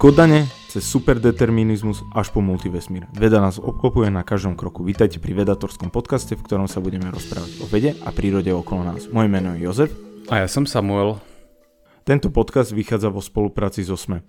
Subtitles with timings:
[0.00, 3.04] Kodane cez superdeterminizmus až po multivesmír.
[3.12, 4.80] Veda nás obklopuje na každom kroku.
[4.80, 9.12] Vítajte pri vedatorskom podcaste, v ktorom sa budeme rozprávať o vede a prírode okolo nás.
[9.12, 9.92] Moje meno je Jozef.
[10.32, 11.20] A ja som Samuel.
[12.08, 14.24] Tento podcast vychádza vo spolupráci so SME.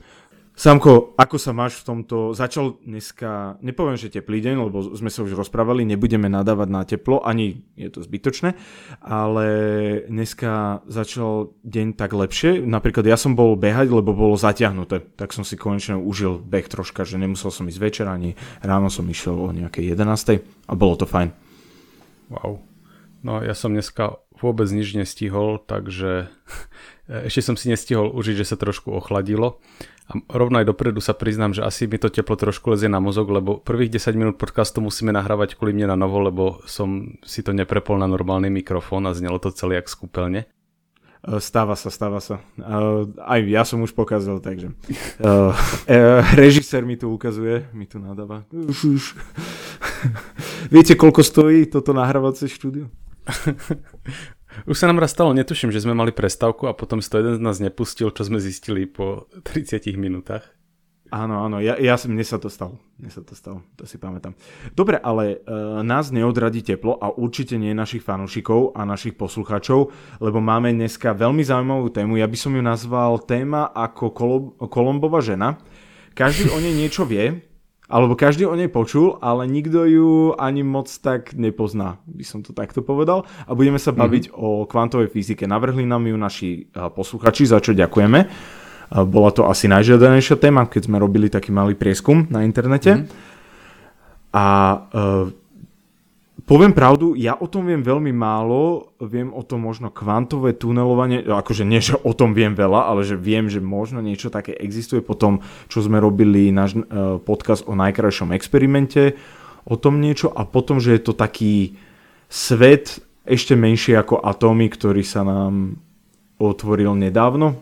[0.51, 2.35] Samko, ako sa máš v tomto?
[2.35, 7.23] Začal dneska, nepoviem, že teplý deň, lebo sme sa už rozprávali, nebudeme nadávať na teplo,
[7.23, 8.59] ani je to zbytočné,
[8.99, 9.47] ale
[10.11, 12.67] dneska začal deň tak lepšie.
[12.67, 17.07] Napríklad ja som bol behať, lebo bolo zatiahnuté, tak som si konečne užil beh troška,
[17.07, 20.43] že nemusel som ísť večer, ani ráno som išiel o nejakej 11.
[20.67, 21.31] a bolo to fajn.
[22.27, 22.59] Wow.
[23.21, 26.27] No ja som dneska vôbec nič nestihol, takže
[27.29, 29.61] ešte som si nestihol užiť, že sa trošku ochladilo.
[30.11, 33.31] A rovno aj dopredu sa priznám, že asi mi to teplo trošku lezie na mozog,
[33.31, 37.55] lebo prvých 10 minút podcastu musíme nahrávať kvôli mne na novo, lebo som si to
[37.55, 40.41] neprepol na normálny mikrofón a znelo to celé jak z kúpeľne.
[41.21, 42.41] E, stáva sa, stáva sa.
[42.57, 44.73] Uh, aj ja som už pokazal, takže.
[45.21, 45.53] Uh,
[46.41, 48.43] režisér mi tu ukazuje, mi tu nadáva.
[50.73, 52.89] Viete, koľko stojí toto nahrávacie štúdio?
[54.67, 57.41] Už sa nám raz stalo, netuším, že sme mali prestávku a potom to jeden z
[57.41, 60.45] nás nepustil, čo sme zistili po 30 minútach.
[61.11, 64.31] Áno, áno, ja, ja, mne sa to stalo, mne sa to stalo, to si pamätám.
[64.71, 69.91] Dobre, ale e, nás neodradí teplo a určite nie našich fanúšikov a našich poslucháčov,
[70.23, 74.15] lebo máme dneska veľmi zaujímavú tému, ja by som ju nazval téma ako
[74.71, 75.59] Kolombova žena.
[76.15, 77.50] Každý o nej niečo vie,
[77.91, 82.55] alebo každý o nej počul, ale nikto ju ani moc tak nepozná, by som to
[82.55, 83.27] takto povedal.
[83.43, 84.39] A budeme sa baviť mm-hmm.
[84.39, 85.43] o kvantovej fyzike.
[85.43, 88.19] Navrhli nám ju naši posluchači, za čo ďakujeme.
[89.11, 92.95] Bola to asi najžiadanejšia téma, keď sme robili taký malý prieskum na internete.
[92.95, 93.29] Mm-hmm.
[94.31, 94.45] A
[96.41, 101.63] Poviem pravdu, ja o tom viem veľmi málo, viem o tom možno kvantové tunelovanie, akože
[101.63, 105.15] nie, že o tom viem veľa, ale že viem, že možno niečo také existuje po
[105.15, 105.39] tom,
[105.69, 109.15] čo sme robili náš uh, podcast o najkrajšom experimente,
[109.69, 111.77] o tom niečo a potom, že je to taký
[112.25, 115.77] svet ešte menší ako atómy, ktorý sa nám
[116.41, 117.61] otvoril nedávno.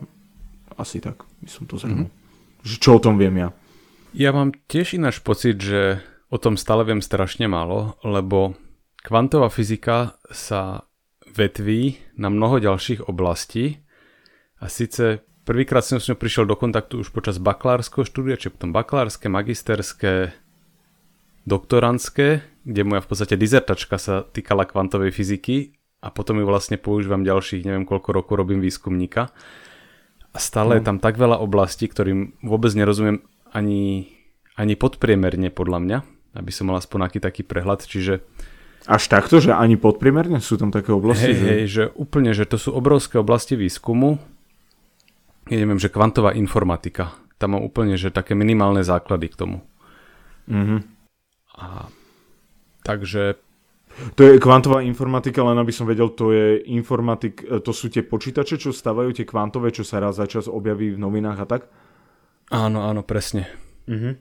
[0.80, 2.08] Asi tak, by som to zhrnul.
[2.08, 2.80] Mm-hmm.
[2.80, 3.50] Čo o tom viem ja?
[4.16, 6.00] Ja mám tiež ináš pocit, že
[6.32, 8.56] o tom stále viem strašne málo, lebo
[9.10, 10.86] Kvantová fyzika sa
[11.26, 13.82] vetví na mnoho ďalších oblastí
[14.62, 18.70] a síce prvýkrát som s ňou prišiel do kontaktu už počas bakalárskeho štúdia, či potom
[18.70, 20.38] bakalárske, magisterské,
[21.42, 25.74] doktorantské, kde moja v podstate dizertačka sa týkala kvantovej fyziky
[26.06, 29.34] a potom ju vlastne používam ďalších, neviem koľko rokov robím výskumníka.
[30.30, 30.78] A stále no.
[30.78, 33.26] je tam tak veľa oblastí, ktorým vôbec nerozumiem
[33.58, 34.06] ani,
[34.54, 35.98] ani podpriemerne podľa mňa,
[36.38, 38.22] aby som mal aspoň aký taký prehľad, čiže
[38.88, 41.34] až takto, že ani podpriemerne sú tam také oblasti?
[41.34, 41.48] Hej, že...
[41.50, 44.22] hej, že úplne, že to sú obrovské oblasti výskumu.
[45.50, 47.18] Ja neviem, že kvantová informatika.
[47.42, 49.58] Tam mám úplne, že také minimálne základy k tomu.
[50.46, 50.80] Mm-hmm.
[51.60, 51.90] A,
[52.86, 53.40] takže...
[54.16, 58.56] To je kvantová informatika, len aby som vedel, to je informatik, to sú tie počítače,
[58.56, 61.62] čo stavajú tie kvantové, čo sa raz za čas objaví v novinách a tak?
[62.54, 63.50] Áno, áno, presne.
[63.90, 64.14] Mm-hmm.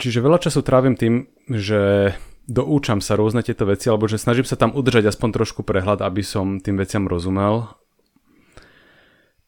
[0.00, 2.10] Čiže veľa času trávim tým, že
[2.44, 6.20] doučam sa rôzne tieto veci, alebo že snažím sa tam udržať aspoň trošku prehľad, aby
[6.20, 7.72] som tým veciam rozumel.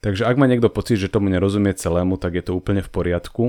[0.01, 3.45] Takže ak má niekto pocit, že tomu nerozumie celému, tak je to úplne v poriadku.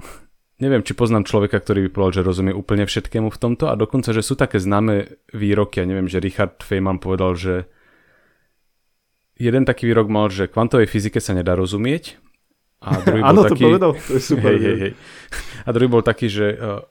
[0.62, 4.14] Neviem, či poznám človeka, ktorý by povedal, že rozumie úplne všetkému v tomto a dokonca,
[4.14, 7.66] že sú také známe výroky, ja neviem, že Richard Feynman povedal, že
[9.34, 12.22] jeden taký výrok mal, že kvantovej fyzike sa nedá rozumieť
[12.78, 13.58] a druhý bol taký...
[13.58, 14.50] to povedal, to je super.
[14.54, 14.92] Hej, hej, hej.
[15.66, 16.86] A druhý bol taký, že uh,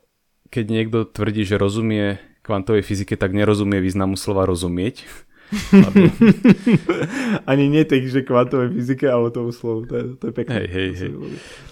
[0.52, 5.08] keď niekto tvrdí, že rozumie kvantovej fyzike, tak nerozumie významu slova rozumieť.
[7.52, 10.56] Ani nie tak, že kvantovej fyzike, ale tomu slovu, to je, to je pekné.
[10.64, 11.12] Hej, hej, hej.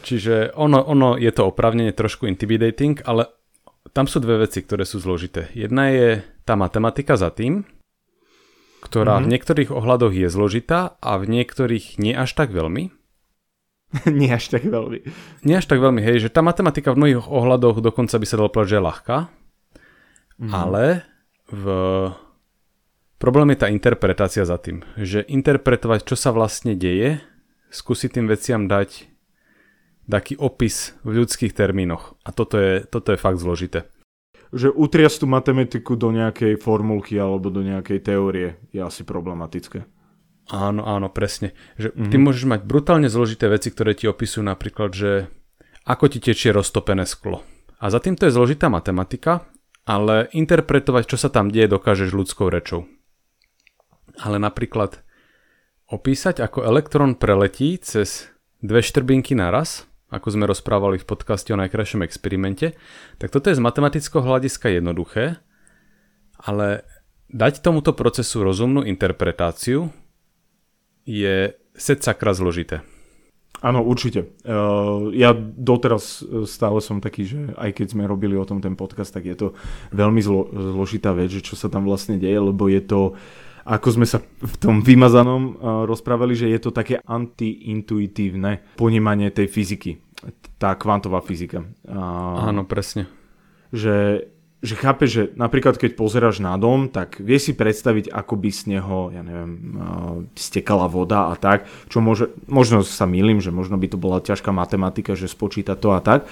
[0.03, 3.31] Čiže ono, ono je to opravnenie trošku intimidating, ale
[3.95, 5.47] tam sú dve veci, ktoré sú zložité.
[5.55, 7.63] Jedna je tá matematika za tým,
[8.83, 9.23] ktorá mm-hmm.
[9.23, 9.33] v mhm.
[9.35, 12.98] niektorých ohľadoch je zložitá a v niektorých nie až tak veľmi.
[14.19, 15.01] Nie až tak veľmi.
[15.41, 18.53] Nie až tak veľmi, hej, že tá matematika v mnohých ohľadoch dokonca by sa dalo
[18.53, 19.17] povedať, že je ľahká,
[20.37, 20.51] mm.
[20.53, 20.85] ale
[21.49, 21.65] v...
[23.17, 27.17] problém je tá interpretácia za tým, že interpretovať, čo sa vlastne deje,
[27.73, 29.09] skúsiť tým veciam dať
[30.09, 32.17] taký opis v ľudských termínoch.
[32.25, 33.85] A toto je, toto je fakt zložité.
[34.49, 39.85] Že utriasť tú matematiku do nejakej formulky alebo do nejakej teórie je asi problematické.
[40.49, 41.53] Áno, áno, presne.
[41.77, 42.09] Že mm-hmm.
[42.09, 45.11] Ty môžeš mať brutálne zložité veci, ktoré ti opisujú napríklad, že
[45.85, 47.45] ako ti tečie roztopené sklo.
[47.79, 49.45] A za týmto je zložitá matematika,
[49.85, 52.89] ale interpretovať, čo sa tam deje, dokážeš ľudskou rečou.
[54.19, 54.99] Ale napríklad
[55.89, 58.29] opísať, ako elektrón preletí cez
[58.59, 62.73] dve štrbinky naraz ako sme rozprávali v podcaste o najkrajšom experimente,
[63.21, 65.37] tak toto je z matematického hľadiska jednoduché,
[66.41, 66.81] ale
[67.29, 69.93] dať tomuto procesu rozumnú interpretáciu
[71.09, 72.85] je set sakra zložité.
[73.59, 74.31] Áno, určite.
[74.47, 79.11] Uh, ja doteraz stále som taký, že aj keď sme robili o tom ten podcast,
[79.11, 79.47] tak je to
[79.91, 83.19] veľmi zlo, zložitá vec, že čo sa tam vlastne deje, lebo je to
[83.69, 89.45] ako sme sa v tom vymazanom uh, rozprávali, že je to také antiintuitívne ponímanie tej
[89.45, 90.01] fyziky,
[90.57, 91.61] tá kvantová fyzika.
[91.85, 93.05] Uh, Áno, presne.
[93.69, 94.25] Že,
[94.59, 98.61] že chápe, že napríklad keď pozeráš na dom, tak vie si predstaviť, ako by z
[98.75, 103.79] neho, ja neviem, uh, stekala voda a tak, čo môže, možno sa milím, že možno
[103.79, 106.27] by to bola ťažká matematika, že spočíta to a tak,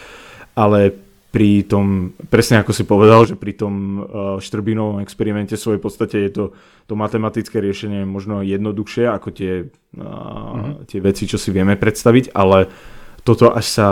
[0.60, 0.92] ale
[1.32, 4.04] pri tom, presne ako si povedal, že pri tom uh,
[4.44, 6.46] štrbinovom experimente v svojej podstate je to,
[6.84, 10.84] to matematické riešenie možno jednoduchšie ako tie, uh, uh-huh.
[10.84, 12.68] tie veci, čo si vieme predstaviť, ale
[13.28, 13.88] toto až sa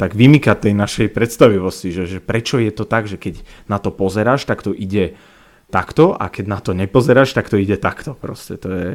[0.00, 3.92] tak vymýka tej našej predstavivosti, že, že prečo je to tak, že keď na to
[3.92, 5.20] pozeráš, tak to ide
[5.68, 8.16] takto a keď na to nepozeráš, tak to ide takto.
[8.16, 8.88] Proste to je...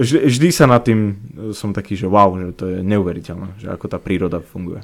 [0.00, 1.20] Vždy, sa nad tým
[1.52, 4.80] som taký, že wow, že to je neuveriteľné, že ako tá príroda funguje.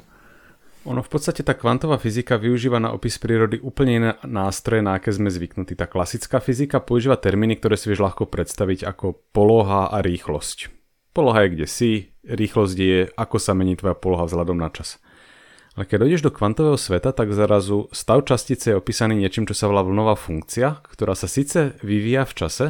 [0.87, 5.09] Ono v podstate tá kvantová fyzika využíva na opis prírody úplne iné nástroje, na aké
[5.11, 5.73] sme zvyknutí.
[5.75, 10.76] Tá klasická fyzika používa termíny, ktoré si vieš ľahko predstaviť ako poloha a rýchlosť.
[11.17, 15.01] Poloha je kde si, rýchlosť je ako sa mení tvoja poloha vzhľadom na čas.
[15.73, 19.65] Ale keď dojdeš do kvantového sveta, tak zarazu stav častice je opísaný niečím, čo sa
[19.65, 22.65] volá vlnová funkcia, ktorá sa síce vyvíja v čase,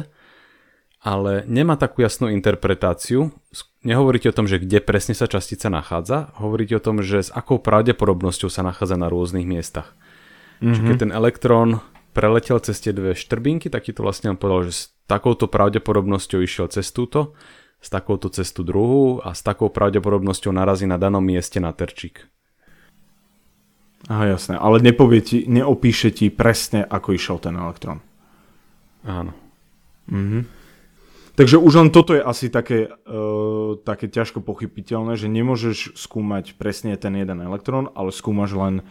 [1.04, 3.36] ale nemá takú jasnú interpretáciu.
[3.84, 7.60] Nehovoríte o tom, že kde presne sa častica nachádza, hovoríte o tom, že s akou
[7.60, 9.92] pravdepodobnosťou sa nachádza na rôznych miestach.
[10.60, 10.72] Mm-hmm.
[10.72, 11.84] Čiže keď ten elektrón
[12.16, 16.40] preletel cez tie dve štrbinky, tak ti to vlastne on povedal, že s takouto pravdepodobnosťou
[16.44, 17.36] išiel cez túto,
[17.78, 22.26] s takouto cestu druhú a s takou pravdepodobnosťou narazí na danom mieste na terčík.
[24.06, 24.54] Aha, jasné.
[24.54, 27.98] Ale nepovie ti, neopíše ti presne, ako išiel ten elektrón.
[29.02, 29.34] Áno.
[30.10, 30.58] Mhm.
[31.38, 36.98] Takže už len toto je asi také, uh, také ťažko pochybiteľné, že nemôžeš skúmať presne
[36.98, 38.82] ten jeden elektrón, ale skúmaš len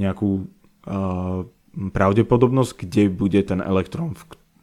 [0.00, 0.48] nejakú
[0.88, 1.44] uh,
[1.76, 4.22] pravdepodobnosť, kde bude ten elektrón v,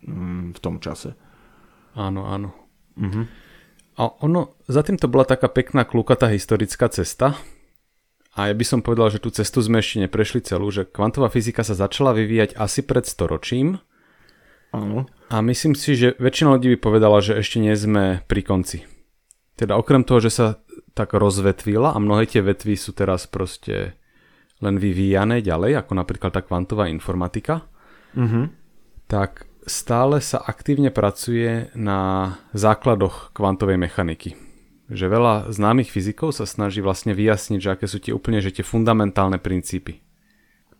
[0.10, 1.14] um, v tom čase.
[1.94, 2.58] Áno, áno.
[2.98, 3.30] Uh-huh.
[3.98, 7.34] A ono, za tým to bola taká pekná klukatá historická cesta.
[8.38, 11.66] A ja by som povedal, že tú cestu sme ešte neprešli celú, že kvantová fyzika
[11.66, 13.82] sa začala vyvíjať asi pred storočím.
[14.70, 15.10] Áno.
[15.34, 18.86] A myslím si, že väčšina ľudí by povedala, že ešte nie sme pri konci.
[19.58, 20.62] Teda okrem toho, že sa
[20.94, 23.98] tak rozvetvila a mnohé tie vetvy sú teraz proste
[24.62, 27.66] len vyvíjané ďalej, ako napríklad tá kvantová informatika,
[28.14, 28.46] mm-hmm.
[29.10, 34.40] tak stále sa aktívne pracuje na základoch kvantovej mechaniky.
[34.88, 38.64] Že veľa známych fyzikov sa snaží vlastne vyjasniť, že aké sú tie úplne že tie
[38.64, 40.00] fundamentálne princípy.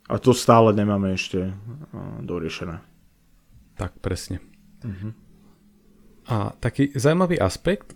[0.08, 1.52] A to stále nemáme ešte
[2.24, 2.80] doriešené.
[3.76, 4.40] Tak, presne.
[4.80, 5.12] Uh-huh.
[6.24, 7.92] A taký zaujímavý aspekt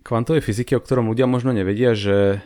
[0.00, 2.40] kvantovej fyziky, o ktorom ľudia možno nevedia, že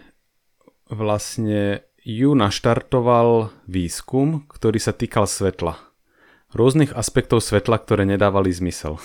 [0.91, 5.86] vlastne ju naštartoval výskum, ktorý sa týkal svetla.
[6.55, 9.03] Rôznych aspektov svetla, ktoré nedávali zmysel.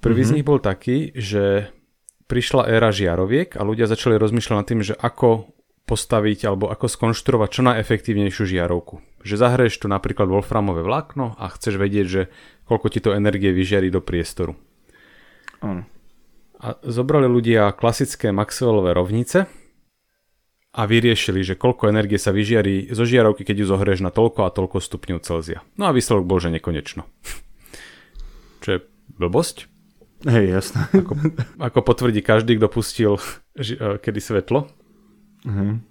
[0.00, 0.26] Prvý mm-hmm.
[0.26, 0.36] z mhm.
[0.36, 1.72] nich bol taký, že
[2.26, 5.52] prišla éra žiaroviek a ľudia začali rozmýšľať nad tým, že ako
[5.84, 9.02] postaviť alebo ako skonštruovať čo najefektívnejšiu žiarovku.
[9.26, 12.22] Že zahraješ tu napríklad wolframové vlákno a chceš vedieť, že
[12.64, 14.56] koľko ti to energie vyžiari do priestoru.
[15.60, 15.84] Ano.
[16.62, 19.50] A zobrali ľudia klasické Maxwellové rovnice
[20.72, 24.54] a vyriešili, že koľko energie sa vyžiari zo žiarovky, keď ju zohrieš na toľko a
[24.54, 25.60] toľko stupňov Celzia.
[25.76, 27.04] No a výsledok bol, že nekonečno.
[28.64, 28.78] Čo je
[29.20, 29.68] blbosť?
[30.24, 30.80] Hej, jasné.
[30.96, 31.12] Ako,
[31.60, 33.20] ako potvrdí každý, kto pustil
[33.58, 34.70] e, kedy svetlo.
[35.44, 35.82] Uh-huh.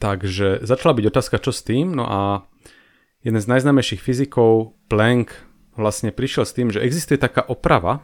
[0.00, 2.48] Takže začala byť otázka, čo s tým, no a
[3.20, 5.36] jeden z najznámejších fyzikov, Planck,
[5.76, 8.00] vlastne prišiel s tým, že existuje taká oprava,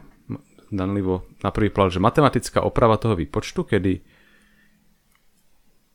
[0.69, 4.05] danlivo na prvý pohľad, že matematická oprava toho výpočtu, kedy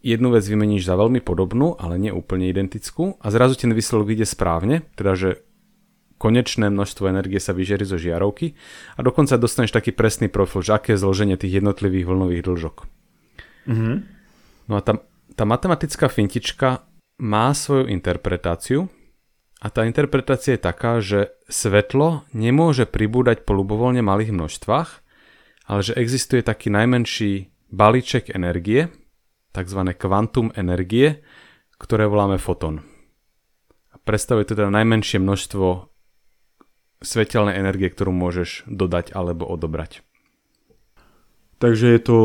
[0.03, 4.27] jednu vec vymeníš za veľmi podobnú, ale nie úplne identickú a zrazu ten výsledok ide
[4.27, 5.31] správne, teda že
[6.19, 8.55] konečné množstvo energie sa vyžerí zo žiarovky
[8.95, 12.77] a dokonca dostaneš taký presný profil, že aké je zloženie tých jednotlivých vlnových dĺžok.
[13.67, 13.97] Mm-hmm.
[14.71, 15.03] No a tá,
[15.35, 16.87] tá matematická fintička
[17.19, 18.87] má svoju interpretáciu
[19.59, 24.91] a tá interpretácia je taká, že svetlo nemôže pribúdať po ľubovoľne malých množstvách,
[25.67, 28.91] ale že existuje taký najmenší balíček energie,
[29.53, 29.81] tzv.
[29.95, 31.21] kvantum energie,
[31.77, 32.81] ktoré voláme foton.
[34.03, 35.93] Predstavuje to teda najmenšie množstvo
[37.03, 40.03] svetelnej energie, ktorú môžeš dodať alebo odobrať.
[41.63, 42.19] Takže je to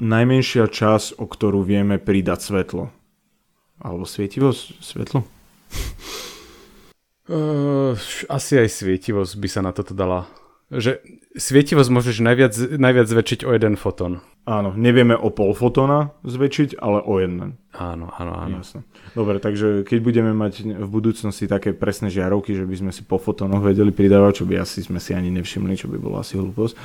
[0.00, 2.88] najmenšia časť, o ktorú vieme pridať svetlo.
[3.80, 4.80] Alebo svietivosť?
[4.80, 5.20] Svetlo?
[7.28, 7.92] Uh,
[8.36, 10.24] asi aj svietivosť by sa na toto dala.
[10.70, 11.02] Že
[11.34, 14.22] svietivosť môžeš najviac, najviac zväčšiť o jeden fotón.
[14.46, 17.58] Áno, nevieme o pol fotóna zväčšiť, ale o jeden.
[17.74, 18.62] Áno, áno, áno.
[18.62, 18.86] Jasne.
[19.14, 23.18] Dobre, takže keď budeme mať v budúcnosti také presné žiarovky, že by sme si po
[23.18, 26.74] fotónoch vedeli pridávať, čo by asi sme si ani nevšimli, čo by bolo asi hlúposť.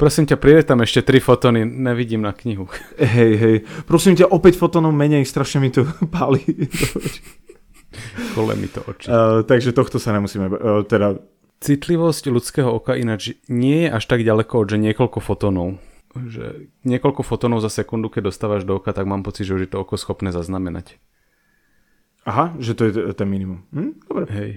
[0.00, 2.66] Prosím ťa, prijede tam ešte tri fotóny, nevidím na knihu.
[2.98, 3.56] Hej, hej.
[3.86, 6.42] Prosím ťa, opäť fotónov menej, strašne mi to páli.
[8.34, 9.06] Kole mi to oči.
[9.08, 11.20] Uh, takže tohto sa nemusíme, uh, teda
[11.62, 15.78] citlivosť ľudského oka ináč nie je až tak ďaleko od že niekoľko fotónov.
[16.12, 19.70] Že niekoľko fotónov za sekundu, keď dostávaš do oka, tak mám pocit, že už je
[19.70, 20.98] to oko schopné zaznamenať.
[22.22, 23.66] Aha, že to je ten minimum.
[23.74, 23.92] Hm?
[24.06, 24.24] Dobre.
[24.30, 24.52] Hej.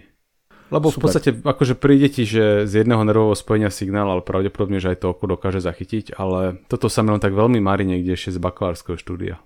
[0.73, 0.97] Lebo Super.
[0.97, 5.05] v podstate akože príde ti, že z jedného nervového spojenia signál, ale pravdepodobne, že aj
[5.05, 8.39] to oko dokáže zachytiť, ale toto sa mi len tak veľmi marí niekde ešte z
[8.41, 9.37] bakalárskeho štúdia.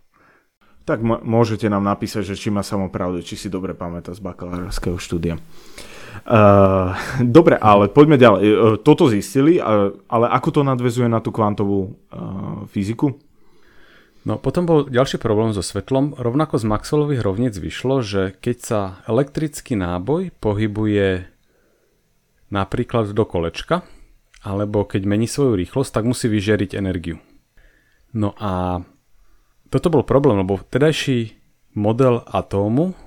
[0.89, 5.37] Tak môžete nám napísať, že či má samopravdu, či si dobre pamätá z bakalárskeho štúdia.
[6.25, 8.41] Uh, dobre, ale poďme ďalej.
[8.49, 13.21] Uh, toto zistili, ale ako to nadvezuje na tú kvantovú uh, fyziku?
[14.25, 16.17] No potom bol ďalší problém so svetlom.
[16.17, 21.29] Rovnako z Maxwellových rovnic vyšlo, že keď sa elektrický náboj pohybuje
[22.49, 23.85] napríklad do kolečka,
[24.41, 27.21] alebo keď mení svoju rýchlosť, tak musí vyžiariť energiu.
[28.17, 28.81] No a
[29.69, 31.37] toto bol problém, lebo vtedajší
[31.77, 32.97] model atómu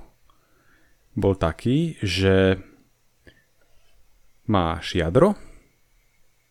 [1.13, 2.57] bol taký, že
[4.49, 5.37] máš jadro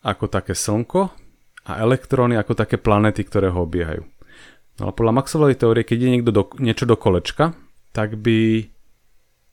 [0.03, 1.11] ako také slnko
[1.67, 4.03] a elektróny ako také planety, ktoré ho obiehajú.
[4.81, 7.55] No ale podľa Maxwellovej teórie, keď je niekto do, niečo do kolečka,
[7.95, 8.67] tak by,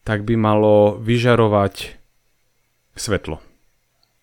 [0.07, 1.99] tak by malo vyžarovať
[2.95, 3.43] svetlo.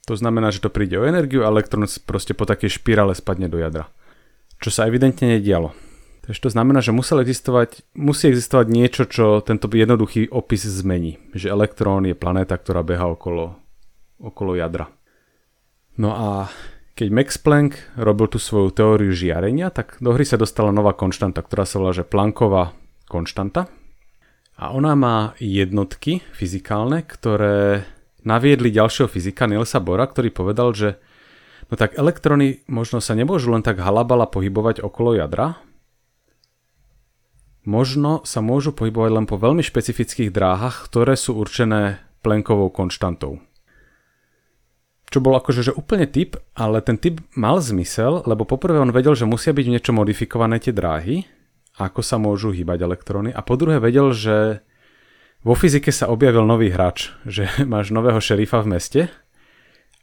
[0.06, 3.58] To znamená, že to príde o energiu a elektrón proste po takej špirále spadne do
[3.58, 3.90] jadra.
[4.62, 5.85] Čo sa evidentne nedialo.
[6.26, 11.22] Takže to znamená, že musel existovať, musí existovať niečo, čo tento jednoduchý opis zmení.
[11.30, 13.62] Že elektrón je planéta, ktorá beha okolo
[14.20, 14.88] okolo jadra.
[15.96, 16.28] No a
[16.96, 21.44] keď Max Planck robil tú svoju teóriu žiarenia, tak do hry sa dostala nová konštanta,
[21.44, 22.72] ktorá sa volá, že Plancková
[23.08, 23.68] konštanta.
[24.56, 27.84] A ona má jednotky fyzikálne, ktoré
[28.24, 30.96] naviedli ďalšieho fyzika Nielsa Bora, ktorý povedal, že
[31.68, 35.60] no tak elektrony možno sa nemôžu len tak halabala pohybovať okolo jadra,
[37.66, 43.42] možno sa môžu pohybovať len po veľmi špecifických dráhach, ktoré sú určené Planckovou konštantou.
[45.06, 49.14] Čo bol akože že úplne typ, ale ten typ mal zmysel, lebo poprvé on vedel,
[49.14, 51.22] že musia byť niečo modifikované tie dráhy,
[51.78, 54.64] ako sa môžu hýbať elektróny a po druhé vedel, že
[55.46, 59.00] vo fyzike sa objavil nový hráč, že máš nového šerifa v meste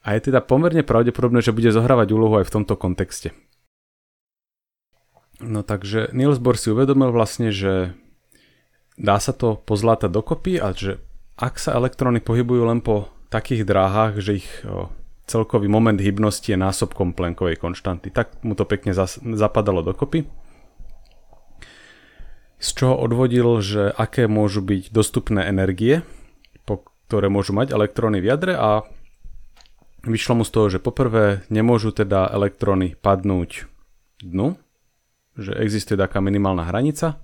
[0.08, 3.36] a je teda pomerne pravdepodobné, že bude zohrávať úlohu aj v tomto kontexte.
[5.43, 7.91] No takže Niels Bohr si uvedomil vlastne, že
[8.95, 11.03] dá sa to pozlátať dokopy a že
[11.35, 14.47] ak sa elektróny pohybujú len po takých dráhach, že ich
[15.25, 18.13] celkový moment hybnosti je násobkom plenkovej konštanty.
[18.13, 18.93] Tak mu to pekne
[19.35, 20.29] zapadalo dokopy.
[22.63, 26.05] Z čoho odvodil, že aké môžu byť dostupné energie,
[26.63, 28.88] po, ktoré môžu mať elektróny v jadre a
[30.07, 33.67] vyšlo mu z toho, že poprvé nemôžu teda elektróny padnúť
[34.23, 34.55] dnu,
[35.40, 37.22] že existuje taká minimálna hranica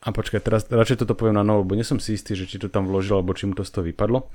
[0.00, 2.56] a počkaj, teraz radšej toto poviem na novo, lebo nie som si istý, že či
[2.56, 4.32] to tam vložil, alebo či mu to z toho vypadlo.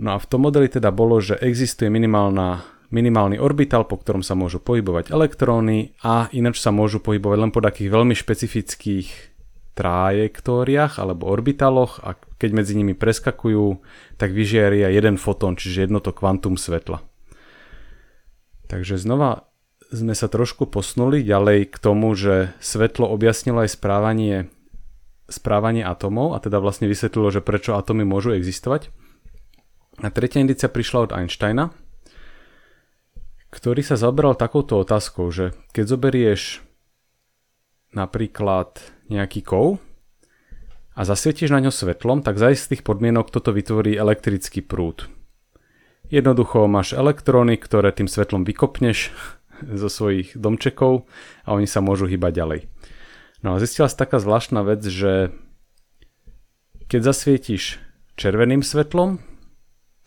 [0.00, 4.32] No a v tom modeli teda bolo, že existuje minimálna, minimálny orbitál, po ktorom sa
[4.32, 9.36] môžu pohybovať elektróny a ináč sa môžu pohybovať len po takých veľmi špecifických
[9.76, 13.84] trajektóriách alebo orbitáloch a keď medzi nimi preskakujú,
[14.16, 17.04] tak vyžiaria jeden fotón, čiže jedno to kvantum svetla.
[18.68, 19.48] Takže znova
[19.88, 24.52] sme sa trošku posnuli ďalej k tomu, že svetlo objasnilo aj správanie,
[25.32, 28.92] správanie atomov a teda vlastne vysvetlilo, že prečo atómy môžu existovať.
[30.04, 31.72] A tretia indicia prišla od Einsteina,
[33.48, 36.60] ktorý sa zaoberal takouto otázkou, že keď zoberieš
[37.96, 39.80] napríklad nejaký kov
[40.92, 45.08] a zasvietíš na ňo svetlom, tak za istých podmienok toto vytvorí elektrický prúd.
[46.08, 49.12] Jednoducho máš elektróny, ktoré tým svetlom vykopneš
[49.80, 51.04] zo svojich domčekov
[51.44, 52.60] a oni sa môžu hýbať ďalej.
[53.44, 55.30] No a zistila sa taká zvláštna vec, že
[56.88, 57.78] keď zasvietíš
[58.16, 59.20] červeným svetlom,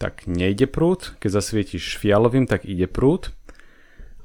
[0.01, 3.29] tak nejde prúd, keď zasvietíš fialovým, tak ide prúd,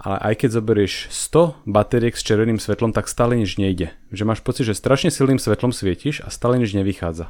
[0.00, 3.92] ale aj keď zoberieš 100 batériek s červeným svetlom, tak stále nič nejde.
[4.08, 7.28] Že máš pocit, že strašne silným svetlom svietíš a stále nič nevychádza.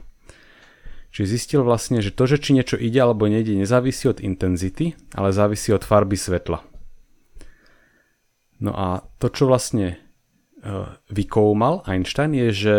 [1.17, 5.33] Čiže zistil vlastne, že to, že či niečo ide alebo nejde, nezávisí od intenzity, ale
[5.33, 6.61] závisí od farby svetla.
[8.61, 12.77] No a to, čo vlastne uh, vykoumal Einstein, je, že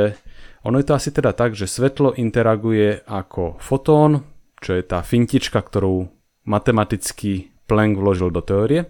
[0.62, 4.22] ono je to asi teda tak, že svetlo interaguje ako fotón,
[4.62, 6.06] čo je tá fintička, ktorú
[6.46, 8.86] matematicky Planck vložil do teórie.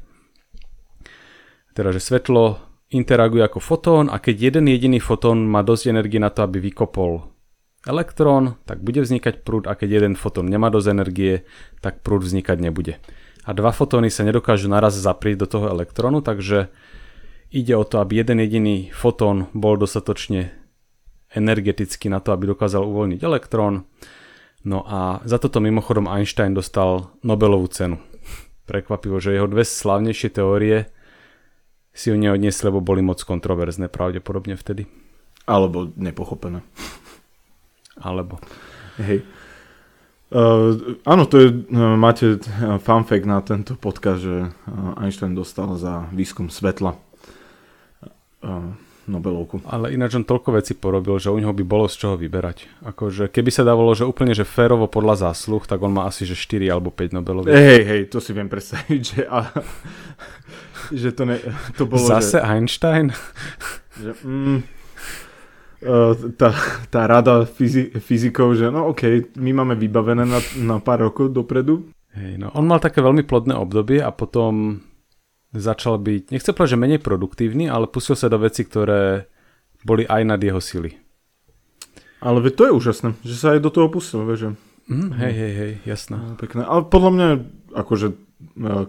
[1.72, 2.60] Teda, že svetlo
[2.92, 7.37] interaguje ako fotón a keď jeden jediný fotón má dosť energie na to, aby vykopol
[7.88, 11.34] elektrón, tak bude vznikať prúd a keď jeden fotón nemá dosť energie,
[11.79, 13.00] tak prúd vznikať nebude.
[13.48, 16.67] A dva fotóny sa nedokážu naraz zaprieť do toho elektrónu, takže
[17.48, 20.51] ide o to, aby jeden jediný fotón bol dostatočne
[21.32, 23.88] energeticky na to, aby dokázal uvoľniť elektrón.
[24.67, 28.03] No a za toto mimochodom Einstein dostal Nobelovú cenu.
[28.67, 30.91] Prekvapivo, že jeho dve slavnejšie teórie
[31.96, 34.91] si ju neodniesli, lebo boli moc kontroverzné pravdepodobne vtedy.
[35.48, 36.67] Alebo nepochopené.
[38.01, 38.42] Alebo.
[39.01, 39.25] Hej.
[40.27, 45.32] Uh, áno, to je, uh, máte uh, fun fact na tento podcast, že uh, Einstein
[45.32, 47.00] dostal za výskum svetla
[48.44, 48.75] uh,
[49.08, 49.63] Nobelovku.
[49.63, 52.68] Ale ináč on toľko vecí porobil, že u neho by bolo z čoho vyberať.
[52.84, 56.36] Akože keby sa dávalo, že úplne že férovo podľa zásluh, tak on má asi že
[56.36, 57.56] 4 alebo 5 Nobeloviek.
[57.56, 59.48] Hej, hej, to si viem predstaviť, že, a,
[61.08, 61.39] že to, ne,
[61.80, 62.04] to bolo...
[62.04, 63.16] Zase že, Einstein?
[63.96, 64.60] Že, mm,
[66.38, 66.50] tá,
[66.89, 71.89] tá rada fyzi- fyzikov, že no ok, my máme vybavené na, na pár rokov dopredu.
[72.17, 74.81] Hej, no on mal také veľmi plodné obdobie a potom
[75.53, 79.29] začal byť, nechcem povedať, že menej produktívny, ale pustil sa do veci, ktoré
[79.86, 80.98] boli aj nad jeho sily.
[82.17, 84.39] Ale to je úžasné, že sa aj do toho pustil, vieš.
[84.41, 84.50] Že...
[84.89, 86.17] Mm, hej, hej, hej, jasné.
[86.17, 86.65] No, pekné.
[86.65, 87.27] Ale podľa mňa,
[87.77, 88.07] akože,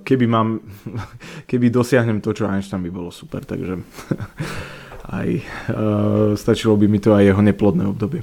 [0.01, 0.65] keby mám,
[1.51, 3.77] keby dosiahnem to, čo Einstein by bolo super, takže
[5.09, 5.43] aj uh,
[6.37, 8.23] stačilo by mi to aj jeho neplodné obdobie.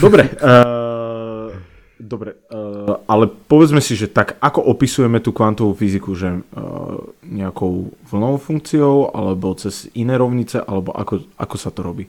[0.00, 1.52] Dobre, uh,
[2.00, 7.92] dobre uh, ale povedzme si, že tak ako opisujeme tú kvantovú fyziku, že uh, nejakou
[8.08, 12.08] vlnovou funkciou, alebo cez iné rovnice, alebo ako, ako sa to robí?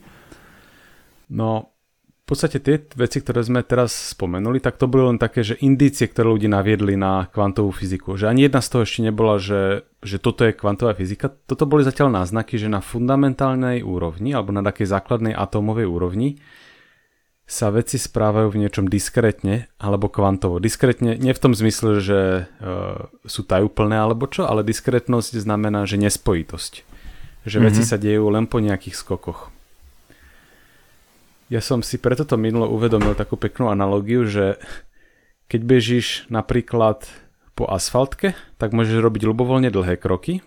[1.33, 1.72] No,
[2.23, 6.07] v podstate tie veci, ktoré sme teraz spomenuli, tak to boli len také, že indície,
[6.07, 8.15] ktoré ľudí naviedli na kvantovú fyziku.
[8.15, 11.27] Že ani jedna z toho ešte nebola, že, že toto je kvantová fyzika.
[11.27, 16.39] Toto boli zatiaľ náznaky, že na fundamentálnej úrovni alebo na takej základnej atómovej úrovni
[17.43, 20.63] sa veci správajú v niečom diskrétne alebo kvantovo.
[20.63, 22.63] Diskrétne nie v tom zmysle, že e,
[23.27, 26.73] sú tajúplné alebo čo, ale diskrétnosť znamená, že nespojitosť.
[27.43, 27.67] Že mm-hmm.
[27.67, 29.51] veci sa dejú len po nejakých skokoch.
[31.53, 34.57] Ja som si preto to minulo uvedomil takú peknú analogiu, že
[35.45, 37.05] keď bežíš napríklad
[37.53, 40.41] po asfaltke, tak môžeš robiť ľubovoľne dlhé kroky,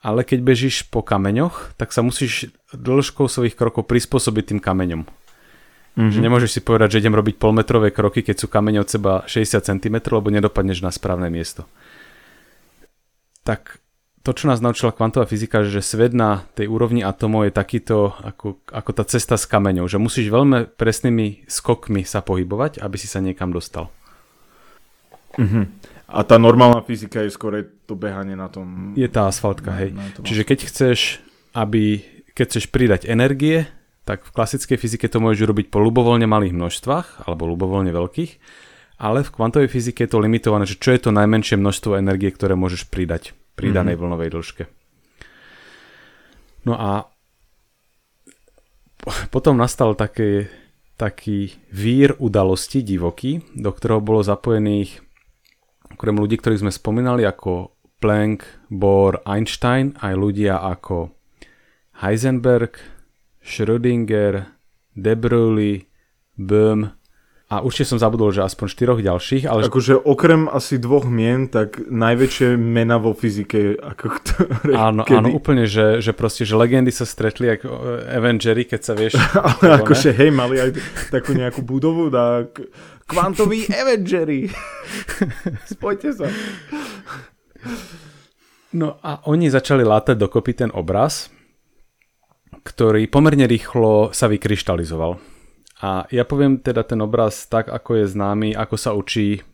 [0.00, 5.04] ale keď bežíš po kameňoch, tak sa musíš dĺžkou svojich krokov prispôsobiť tým kameňom.
[5.04, 6.12] Mm-hmm.
[6.12, 9.68] Že nemôžeš si povedať, že idem robiť polmetrové kroky, keď sú kamene od seba 60
[9.68, 11.68] cm, lebo nedopadneš na správne miesto.
[13.44, 13.84] Tak
[14.26, 18.58] to, čo nás naučila kvantová fyzika, že svet na tej úrovni atomov je takýto ako,
[18.66, 23.22] ako tá cesta s kameňou, že musíš veľmi presnými skokmi sa pohybovať, aby si sa
[23.22, 23.86] niekam dostal.
[25.38, 25.70] Uh-huh.
[26.10, 28.98] A tá normálna fyzika je skôr to behanie na tom...
[28.98, 29.90] Je tá asfaltka, na, hej.
[29.94, 31.22] Na Čiže keď chceš,
[31.54, 32.02] aby,
[32.34, 33.70] keď chceš pridať energie,
[34.02, 38.32] tak v klasickej fyzike to môžeš robiť po ľubovoľne malých množstvách, alebo ľubovoľne veľkých,
[38.98, 42.58] ale v kvantovej fyzike je to limitované, že čo je to najmenšie množstvo energie, ktoré
[42.58, 44.04] môžeš pridať pri danej mm-hmm.
[44.04, 44.64] vlnovej dĺžke.
[46.68, 47.08] No a
[49.32, 50.50] potom nastal taký,
[51.00, 55.00] taký vír udalostí divoký, do ktorého bolo zapojených
[55.94, 61.16] okrem ľudí, ktorých sme spomínali ako Planck, Bohr, Einstein, aj ľudia ako
[62.04, 62.76] Heisenberg,
[63.40, 64.52] Schrödinger,
[64.92, 65.88] De Broglie,
[66.36, 66.92] Böhm
[67.46, 69.46] a určite som zabudol, že aspoň štyroch ďalších.
[69.46, 69.70] Ale...
[69.70, 74.74] Akože okrem asi dvoch mien, tak najväčšie mena vo fyzike, ako ktoré...
[74.90, 75.14] Áno, kedy...
[75.14, 79.14] áno, úplne, že, že proste, že legendy sa stretli ako Avengery, keď sa vieš...
[79.62, 80.74] ale akože hej, mali aj
[81.14, 82.66] takú nejakú budovu, tak
[83.06, 84.50] kvantoví Avengery.
[85.70, 86.26] Spojte sa.
[88.74, 91.30] No a oni začali látať dokopy ten obraz,
[92.66, 95.35] ktorý pomerne rýchlo sa vykryštalizoval
[95.86, 99.46] a ja poviem teda ten obraz tak, ako je známy, ako sa učí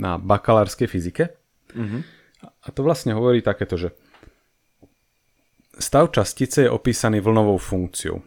[0.00, 1.36] na bakalárskej fyzike.
[1.76, 2.00] Mm-hmm.
[2.40, 3.92] A to vlastne hovorí takéto, že
[5.76, 8.24] stav častice je opísaný vlnovou funkciou.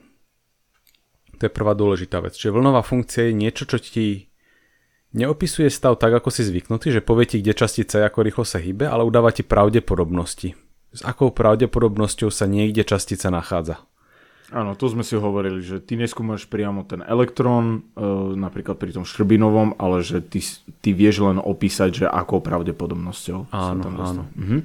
[1.37, 2.37] To je prvá dôležitá vec.
[2.37, 4.29] Čiže vlnová funkcia je niečo, čo ti
[5.17, 8.61] neopisuje stav tak, ako si zvyknutý, že povie ti, kde častica je, ako rýchlo sa
[8.61, 10.53] hýbe, ale udáva ti pravdepodobnosti.
[10.93, 13.81] S akou pravdepodobnosťou sa niekde častica nachádza.
[14.47, 18.07] Áno, to sme si hovorili, že ty neskúmaš priamo ten elektrón, e,
[18.39, 20.39] napríklad pri tom Šrbinovom, ale že ty,
[20.79, 24.23] ty vieš len opísať, že akou pravdepodobnosťou áno, sa tam áno.
[24.39, 24.57] Mhm.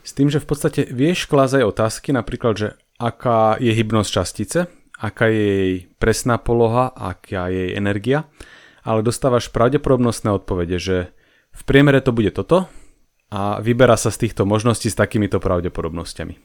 [0.00, 4.58] S tým, že v podstate vieš klásť aj otázky, napríklad, že aká je hybnosť častice,
[4.96, 8.24] aká je jej presná poloha, aká je jej energia,
[8.80, 11.12] ale dostávaš pravdepodobnostné odpovede, že
[11.52, 12.72] v priemere to bude toto
[13.28, 16.40] a vyberá sa z týchto možností s takýmito pravdepodobnosťami.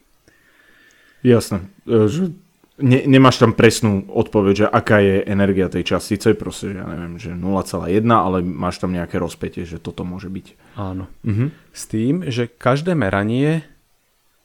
[1.24, 2.36] Jasné, e, že
[2.78, 7.32] ne, nemáš tam presnú odpoveď, že aká je energia tej častice, proste, ja neviem, že
[7.32, 10.76] 0,1, ale máš tam nejaké rozpätie, že toto môže byť.
[10.76, 11.08] Áno.
[11.24, 11.46] Mhm.
[11.72, 13.64] S tým, že každé meranie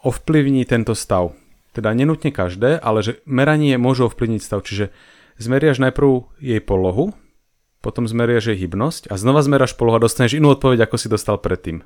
[0.01, 1.37] ovplyvní tento stav.
[1.71, 4.59] Teda nenutne každé, ale že meranie môže ovplyvniť stav.
[4.65, 4.91] Čiže
[5.39, 7.15] zmeriaš najprv jej polohu,
[7.81, 11.41] potom zmeriaš jej hybnosť a znova zmeraš polohu a dostaneš inú odpoveď, ako si dostal
[11.41, 11.81] predtým.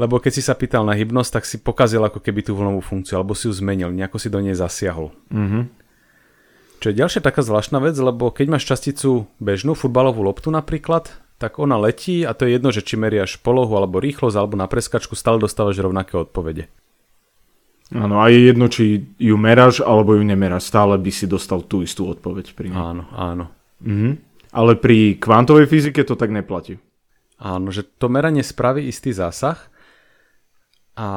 [0.00, 3.20] Lebo keď si sa pýtal na hybnosť, tak si pokazil ako keby tú vlnovú funkciu,
[3.20, 5.12] alebo si ju zmenil, nejako si do nej zasiahol.
[5.28, 5.62] Mm-hmm.
[6.80, 11.60] Čo je ďalšia taká zvláštna vec, lebo keď máš časticu bežnú, futbalovú loptu napríklad, tak
[11.60, 15.12] ona letí a to je jedno, že či meriaš polohu alebo rýchlosť alebo na preskačku,
[15.14, 16.66] stále dostávaš rovnaké odpovede.
[17.92, 21.84] Áno, a je jedno, či ju meráš alebo ju nemeráš, stále by si dostal tú
[21.84, 22.78] istú odpoveď pri nej.
[22.80, 23.44] Áno, áno.
[23.84, 24.10] Mhm.
[24.52, 26.76] Ale pri kvantovej fyzike to tak neplatí.
[27.40, 29.71] Áno, že to meranie spraví istý zásah,
[30.96, 31.08] a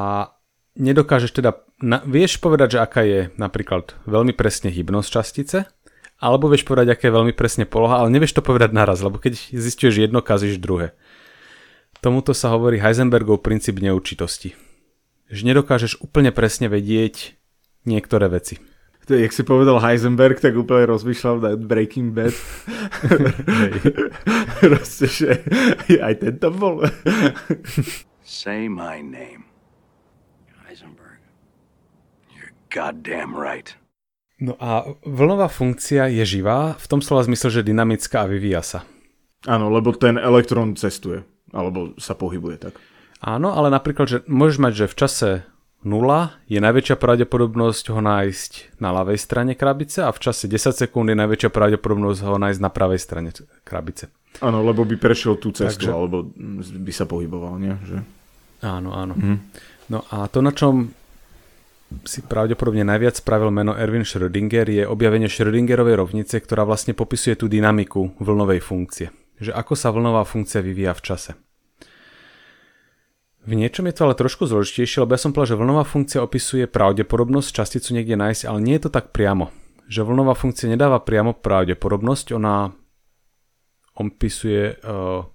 [0.75, 5.57] nedokážeš teda, na, vieš povedať, že aká je napríklad veľmi presne hybnosť častice,
[6.19, 9.35] alebo vieš povedať, aká je veľmi presne poloha, ale nevieš to povedať naraz, lebo keď
[9.51, 10.95] zistuješ jedno, kazíš druhé.
[11.99, 14.53] Tomuto sa hovorí Heisenbergov princíp neurčitosti.
[15.27, 17.33] Že nedokážeš úplne presne vedieť
[17.83, 18.61] niektoré veci.
[19.05, 22.33] To, jak si povedal Heisenberg, tak úplne rozmýšľam nad Breaking Bad.
[24.65, 25.29] Proste, že
[26.01, 26.81] aj tento bol.
[28.25, 29.45] Say my name.
[32.75, 33.79] Goddamn right.
[34.35, 38.79] No a vlnová funkcia je živá, v tom slova zmysle, že dynamická a vyvíja sa.
[39.47, 41.23] Áno, lebo ten elektrón cestuje,
[41.55, 42.75] alebo sa pohybuje tak.
[43.23, 45.29] Áno, ale napríklad, že môžeš mať, že v čase
[45.87, 51.13] 0 je najväčšia pravdepodobnosť ho nájsť na ľavej strane krabice a v čase 10 sekúnd
[51.13, 53.29] je najväčšia pravdepodobnosť ho nájsť na pravej strane
[53.63, 54.11] krabice.
[54.43, 55.95] Áno, lebo by prešiel tú cestu, Takže...
[55.95, 56.27] alebo
[56.81, 57.71] by sa pohyboval, nie?
[57.87, 57.97] Že...
[58.65, 59.13] Áno, áno.
[59.15, 59.39] Hm.
[59.93, 60.91] No a to, na čom
[62.05, 67.45] si pravdepodobne najviac spravil meno Erwin Schrödinger, je objavenie Schrödingerovej rovnice, ktorá vlastne popisuje tú
[67.45, 69.13] dynamiku vlnovej funkcie.
[69.37, 71.31] Že ako sa vlnová funkcia vyvíja v čase.
[73.45, 76.65] V niečom je to ale trošku zložitejšie, lebo ja som povedal, že vlnová funkcia opisuje
[76.65, 79.53] pravdepodobnosť časticu niekde nájsť, ale nie je to tak priamo.
[79.85, 82.73] Že vlnová funkcia nedáva priamo pravdepodobnosť, ona
[84.01, 85.29] opisuje uh,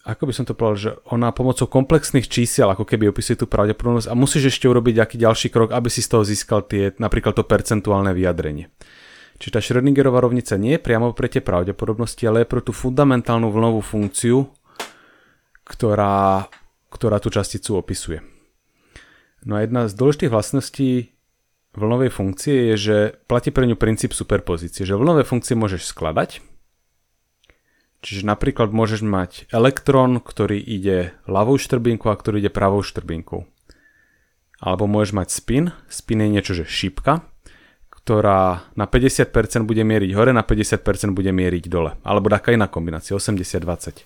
[0.00, 4.08] ako by som to povedal, že ona pomocou komplexných čísiel ako keby opisuje tú pravdepodobnosť
[4.08, 7.44] a musíš ešte urobiť aký ďalší krok, aby si z toho získal tie, napríklad to
[7.44, 8.72] percentuálne vyjadrenie.
[9.40, 13.48] Čiže tá Schrödingerová rovnica nie je priamo pre tie pravdepodobnosti, ale je pre tú fundamentálnu
[13.48, 14.52] vlnovú funkciu,
[15.64, 16.44] ktorá,
[16.92, 18.20] ktorá tú časticu opisuje.
[19.48, 21.16] No a jedna z dôležitých vlastností
[21.72, 26.44] vlnovej funkcie je, že platí pre ňu princíp superpozície, že vlnové funkcie môžeš skladať,
[28.00, 33.44] Čiže napríklad môžeš mať elektrón, ktorý ide ľavou štrbinkou a ktorý ide pravou štrbinkou.
[34.60, 35.64] Alebo môžeš mať spin.
[35.92, 37.28] Spin je niečo, že šípka,
[37.92, 42.00] ktorá na 50% bude mieriť hore, na 50% bude mieriť dole.
[42.00, 44.00] Alebo taká iná kombinácia, 80-20.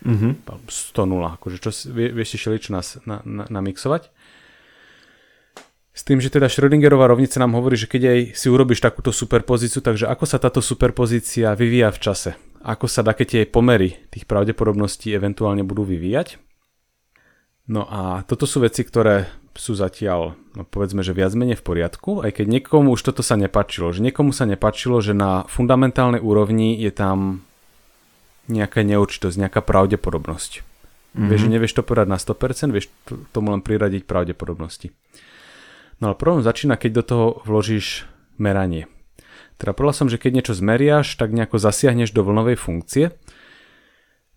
[0.00, 0.32] Mm-hmm.
[0.46, 4.14] 100-0, akože čo, vie, vieš si šeličo nás na, na, namixovať.
[5.90, 9.82] S tým, že teda Schrödingerová rovnica nám hovorí, že keď aj si urobíš takúto superpozíciu,
[9.82, 15.12] takže ako sa táto superpozícia vyvíja v čase ako sa také tie pomery tých pravdepodobností
[15.16, 16.36] eventuálne budú vyvíjať.
[17.70, 22.24] No a toto sú veci, ktoré sú zatiaľ, no povedzme, že viac menej v poriadku,
[22.24, 26.78] aj keď niekomu už toto sa nepačilo, že niekomu sa nepačilo, že na fundamentálnej úrovni
[26.78, 27.46] je tam
[28.50, 30.52] nejaká neurčitosť, nejaká pravdepodobnosť.
[30.60, 31.28] Mm-hmm.
[31.30, 32.86] Vieš, že nevieš to povedať na 100%, vieš
[33.34, 34.94] tomu len priradiť pravdepodobnosti.
[35.98, 38.08] No ale problém začína, keď do toho vložíš
[38.40, 38.88] meranie.
[39.60, 43.12] Teda povedal som, že keď niečo zmeriaš, tak nejako zasiahneš do vlnovej funkcie,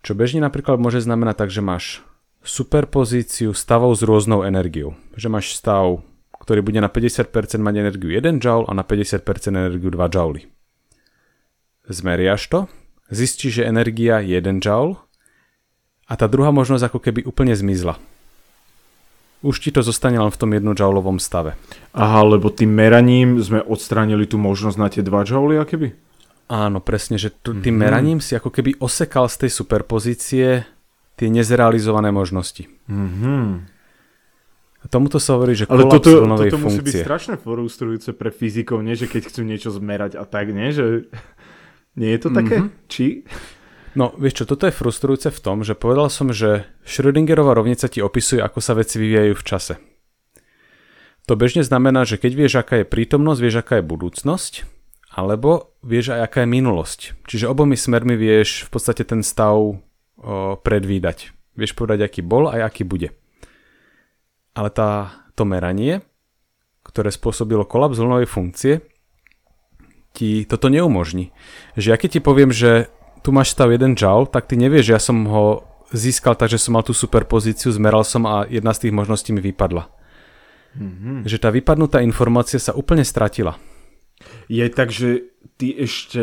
[0.04, 2.04] čo bežne napríklad môže znamenať tak, že máš
[2.44, 5.00] superpozíciu stavov s rôznou energiou.
[5.16, 6.04] Že máš stav,
[6.44, 7.32] ktorý bude na 50%
[7.64, 9.24] mať energiu 1 Joule a na 50%
[9.56, 10.52] energiu 2 Joule.
[11.88, 12.60] Zmeriaš to,
[13.08, 15.00] zistíš, že energia je 1 Joule
[16.04, 17.96] a tá druhá možnosť ako keby úplne zmizla
[19.44, 21.60] už ti to zostane len v tom jednojoulovom stave.
[21.92, 25.94] Aha, lebo tým meraním sme odstránili tú možnosť na tie 2 jouly, keby?
[26.48, 27.76] Áno, presne, že t- tým mm-hmm.
[27.76, 30.48] meraním si ako keby osekal z tej superpozície
[31.20, 32.68] tie nezrealizované možnosti.
[32.88, 33.74] Mm-hmm.
[34.92, 37.04] Tomuto sa hovorí, že Ale toto, toto musí byť funkcie.
[37.08, 39.00] strašne frustrujúce pre fyzikov, nie?
[39.00, 40.76] Že keď chcú niečo zmerať a tak, nie?
[40.76, 41.08] Že...
[41.96, 42.56] Nie je to také?
[42.60, 42.68] Mhm.
[42.92, 43.06] Či?
[43.94, 48.02] No, vieš čo, toto je frustrujúce v tom, že povedal som, že Schrödingerová rovnica ti
[48.02, 49.74] opisuje, ako sa veci vyvíjajú v čase.
[51.30, 54.54] To bežne znamená, že keď vieš, aká je prítomnosť, vieš, aká je budúcnosť,
[55.14, 57.00] alebo vieš aj, aká je minulosť.
[57.30, 59.78] Čiže obomi smermi vieš v podstate ten stav o,
[60.58, 61.32] predvídať.
[61.54, 63.14] Vieš povedať, aký bol aj aký bude.
[64.58, 66.02] Ale tá, to meranie,
[66.82, 68.74] ktoré spôsobilo kolaps vlnovej funkcie,
[70.18, 71.30] ti toto neumožní.
[71.78, 72.90] Že ja keď ti poviem, že
[73.24, 76.60] tu máš stav 1 joule, tak ty nevieš, že ja som ho získal tak, že
[76.60, 79.88] som mal tú superpozíciu, zmeral som a jedna z tých možností mi vypadla.
[80.74, 81.30] Mm-hmm.
[81.30, 83.56] Že tá vypadnutá informácia sa úplne stratila.
[84.50, 86.22] Je tak, že ty ešte...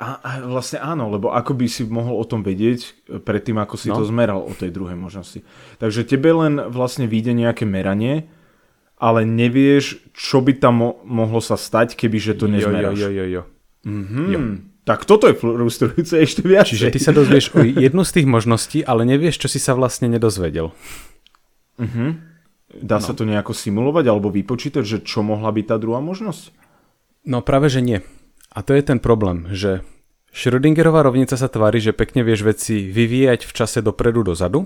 [0.00, 3.92] A, a vlastne áno, lebo ako by si mohol o tom vedieť predtým, ako si
[3.92, 4.00] No.
[4.00, 5.44] to zmeral o tej druhej možnosti.
[5.76, 8.32] Takže tebe len vlastne vyjde nejaké meranie,
[8.96, 12.96] ale nevieš, čo by tam mo- mohlo sa stať, keby že to nezmeráš.
[12.96, 13.42] Jo, jo, jo, jo.
[13.84, 14.24] Mhm.
[14.32, 14.40] Jo.
[14.82, 16.66] Tak toto je frustrujúce ešte viac.
[16.66, 20.10] Čiže ty sa dozvieš o jednu z tých možností, ale nevieš, čo si sa vlastne
[20.10, 20.74] nedozvedel.
[22.72, 26.50] Dá sa to nejako simulovať alebo vypočítať, že čo mohla byť tá druhá možnosť?
[27.22, 28.02] No práve, že nie.
[28.50, 29.86] A to je ten problém, že
[30.32, 34.64] Schrödingerová rovnica sa tvári, že pekne vieš veci vyvíjať v čase dopredu dozadu,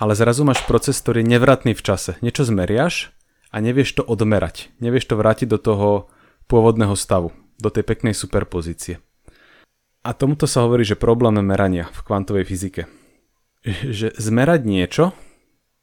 [0.00, 2.16] ale zrazu máš proces, ktorý je nevratný v čase.
[2.24, 3.12] Niečo zmeriaš
[3.52, 4.72] a nevieš to odmerať.
[4.80, 5.88] Nevieš to vrátiť do toho
[6.48, 9.04] pôvodného stavu, do tej peknej superpozície.
[10.06, 12.86] A tomuto sa hovorí, že problém merania v kvantovej fyzike.
[13.66, 15.10] Že zmerať niečo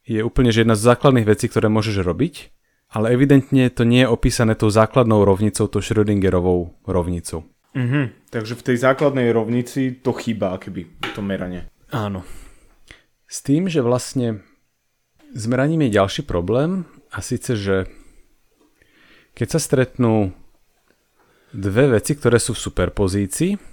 [0.07, 2.55] je úplne že jedna z základných vecí, ktoré môžeš robiť,
[2.95, 7.43] ale evidentne to nie je opísané tou základnou rovnicou, tou Schrödingerovou rovnicou.
[7.75, 8.31] Mhm.
[8.31, 11.67] Takže v tej základnej rovnici to chýba, keby to meranie.
[11.91, 12.23] Áno.
[13.27, 14.39] S tým, že vlastne
[15.35, 17.91] s meraním je ďalší problém a síce, že
[19.35, 20.31] keď sa stretnú
[21.51, 23.72] dve veci, ktoré sú v superpozícii,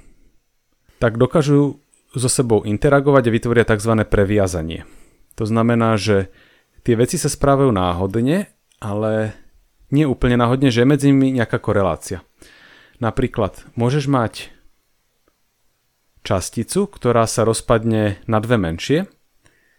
[1.00, 1.80] tak dokážu
[2.12, 4.04] so sebou interagovať a vytvoria tzv.
[4.04, 4.84] previazanie.
[5.40, 6.28] To znamená, že
[6.84, 9.32] tie veci sa správajú náhodne, ale
[9.88, 12.22] nie úplne náhodne, že je medzi nimi nejaká korelácia.
[13.00, 14.52] Napríklad môžeš mať
[16.20, 19.08] časticu, ktorá sa rozpadne na dve menšie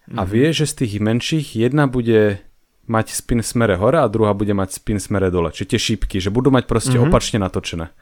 [0.10, 2.42] a vie, že z tých menších jedna bude
[2.90, 5.54] mať spin v smere hore a druhá bude mať spin v smere dole.
[5.54, 7.14] Čiže tie šípky, že budú mať proste mm-hmm.
[7.14, 7.94] opačne natočené.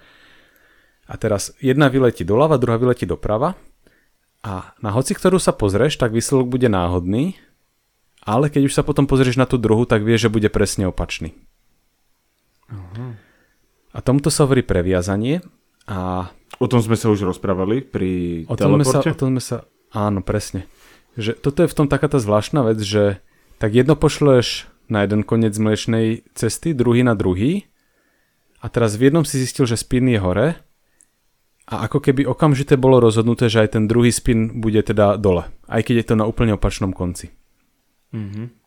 [1.09, 3.57] A teraz jedna vyletí doľava, druhá vyletí doprava
[4.45, 7.35] a na hoci ktorú sa pozrieš, tak výsledok bude náhodný,
[8.21, 11.33] ale keď už sa potom pozrieš na tú druhú, tak vieš, že bude presne opačný.
[13.89, 15.41] A tomuto sa hovorí previazanie
[15.89, 19.09] a O tom sme sa už rozprávali pri o tom, sme sa, teleporte.
[19.15, 19.57] o tom sme sa...
[19.95, 20.67] Áno, presne.
[21.15, 23.23] Že toto je v tom taká tá zvláštna vec, že
[23.63, 27.71] tak jedno pošleš na jeden koniec mliečnej cesty, druhý na druhý
[28.59, 30.59] a teraz v jednom si zistil, že spin je hore
[31.69, 35.85] a ako keby okamžite bolo rozhodnuté, že aj ten druhý spin bude teda dole, aj
[35.85, 37.29] keď je to na úplne opačnom konci.
[38.09, 38.57] Mhm.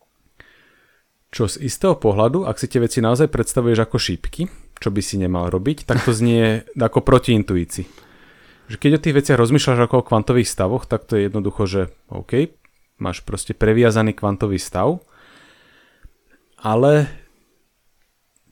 [1.33, 4.43] Čo z istého pohľadu, ak si tie veci naozaj predstavuješ ako šípky,
[4.77, 7.89] čo by si nemal robiť, tak to znie ako proti intuícii.
[8.69, 11.81] Že keď o tých veciach rozmýšľaš ako o kvantových stavoch, tak to je jednoducho, že
[12.13, 12.53] OK,
[13.01, 15.01] máš proste previazaný kvantový stav,
[16.61, 17.09] ale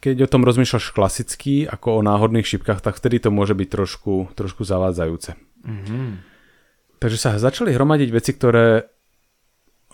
[0.01, 4.33] keď o tom rozmýšľaš klasicky, ako o náhodných šipkách, tak vtedy to môže byť trošku,
[4.33, 5.37] trošku zavádzajúce.
[5.65, 6.29] Mhm.
[7.01, 8.85] Takže sa začali hromadiť veci, ktoré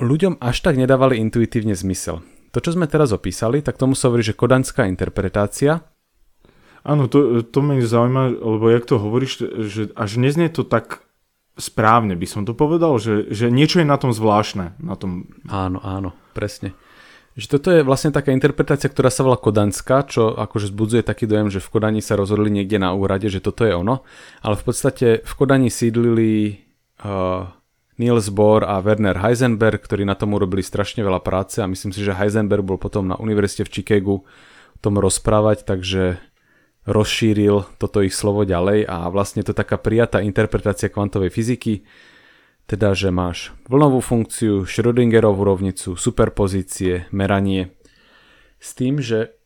[0.03, 2.23] ľuďom až tak nedávali intuitívne zmysel.
[2.51, 5.87] To, čo sme teraz opísali, tak tomu sa hovorí, že kodanská interpretácia.
[6.87, 11.07] Áno, to, to ma zaujíma, lebo jak to hovoríš, že až neznie to tak
[11.57, 14.77] správne, by som to povedal, že, že niečo je na tom zvláštne.
[14.79, 15.31] Na tom...
[15.49, 16.77] Áno, áno, presne.
[17.37, 21.53] Že toto je vlastne taká interpretácia, ktorá sa volá kodanská, čo akože zbudzuje taký dojem,
[21.53, 24.09] že v Kodani sa rozhodli niekde na úrade, že toto je ono,
[24.41, 26.65] ale v podstate v Kodani sídlili
[27.05, 27.45] uh,
[28.01, 32.01] Niels Bohr a Werner Heisenberg, ktorí na tom urobili strašne veľa práce a myslím si,
[32.01, 34.17] že Heisenberg bol potom na univerzite v Chicagu
[34.73, 36.17] o tom rozprávať, takže
[36.89, 41.85] rozšíril toto ich slovo ďalej a vlastne to taká prijatá interpretácia kvantovej fyziky,
[42.67, 47.75] teda že máš vlnovú funkciu, Schrödingerovú rovnicu, superpozície, meranie,
[48.59, 49.39] s tým, že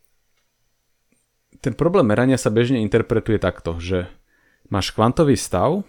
[1.60, 4.08] ten problém merania sa bežne interpretuje takto, že
[4.72, 5.84] máš kvantový stav,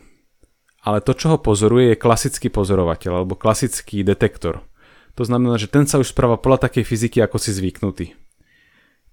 [0.83, 4.65] ale to, čo ho pozoruje, je klasický pozorovateľ alebo klasický detektor.
[5.15, 8.05] To znamená, že ten sa už správa podľa takej fyziky, ako si zvyknutý.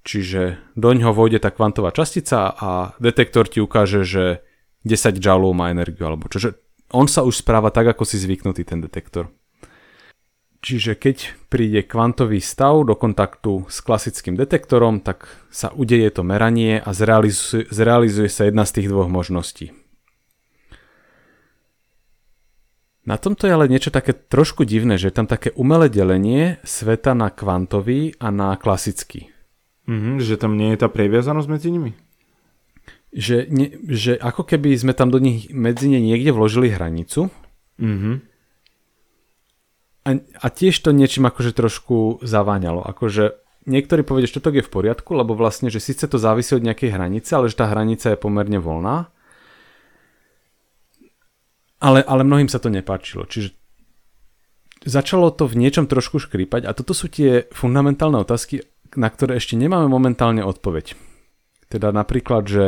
[0.03, 4.43] Čiže do ňoho vojde tá kvantová častica a detektor ti ukáže, že
[4.89, 6.57] 10 joulov má energiu, alebo čože
[6.93, 9.29] on sa už správa tak, ako si zvyknutý ten detektor.
[10.59, 16.83] Čiže keď príde kvantový stav do kontaktu s klasickým detektorom, tak sa udeje to meranie
[16.83, 19.71] a zrealizuje, zrealizuje sa jedna z tých dvoch možností.
[23.07, 27.17] Na tomto je ale niečo také trošku divné, že je tam také umelé delenie sveta
[27.17, 29.33] na kvantový a na klasický.
[29.89, 31.97] Mm-hmm, že tam nie je tá previazanosť medzi nimi?
[33.19, 37.35] Že, ne, že ako keby sme tam do nich medzi ne niekde vložili hranicu
[37.79, 38.15] Mm-hmm.
[40.03, 42.83] a, a tiež to niečím akože trošku zaváňalo.
[42.83, 43.39] Akože
[43.71, 46.91] niektorí povedia, že toto je v poriadku, lebo vlastne, že síce to závisí od nejakej
[46.91, 49.15] hranice, ale že tá hranica je pomerne voľná.
[51.79, 53.23] Ale, ale mnohým sa to nepáčilo.
[53.31, 53.55] Čiže
[54.83, 58.67] začalo to v niečom trošku škrípať a toto sú tie fundamentálne otázky,
[58.99, 60.99] na ktoré ešte nemáme momentálne odpoveď.
[61.71, 62.65] Teda napríklad, že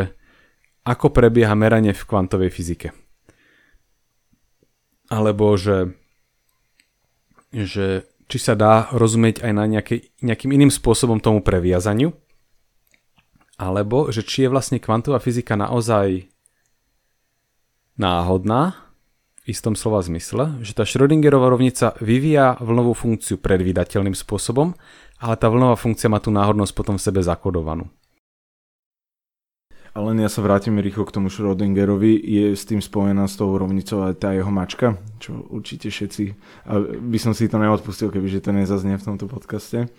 [0.85, 2.89] ako prebieha meranie v kvantovej fyzike.
[5.11, 5.95] Alebo že,
[7.51, 12.15] že či sa dá rozumieť aj na nejaký, nejakým iným spôsobom tomu previazaniu.
[13.61, 16.31] Alebo že či je vlastne kvantová fyzika naozaj
[18.01, 18.91] náhodná,
[19.41, 24.77] v istom slova zmysle, že tá Schrödingerová rovnica vyvíja vlnovú funkciu predvídateľným spôsobom,
[25.17, 27.89] ale tá vlnová funkcia má tú náhodnosť potom v sebe zakodovanú.
[29.91, 32.15] Ale ja sa vrátim rýchlo k tomu Schrödingerovi.
[32.15, 36.23] Je s tým spojená s tou rovnicou aj tá jeho mačka, čo určite všetci...
[36.71, 39.91] A by som si to neodpustil, kebyže to nezaznie v tomto podcaste.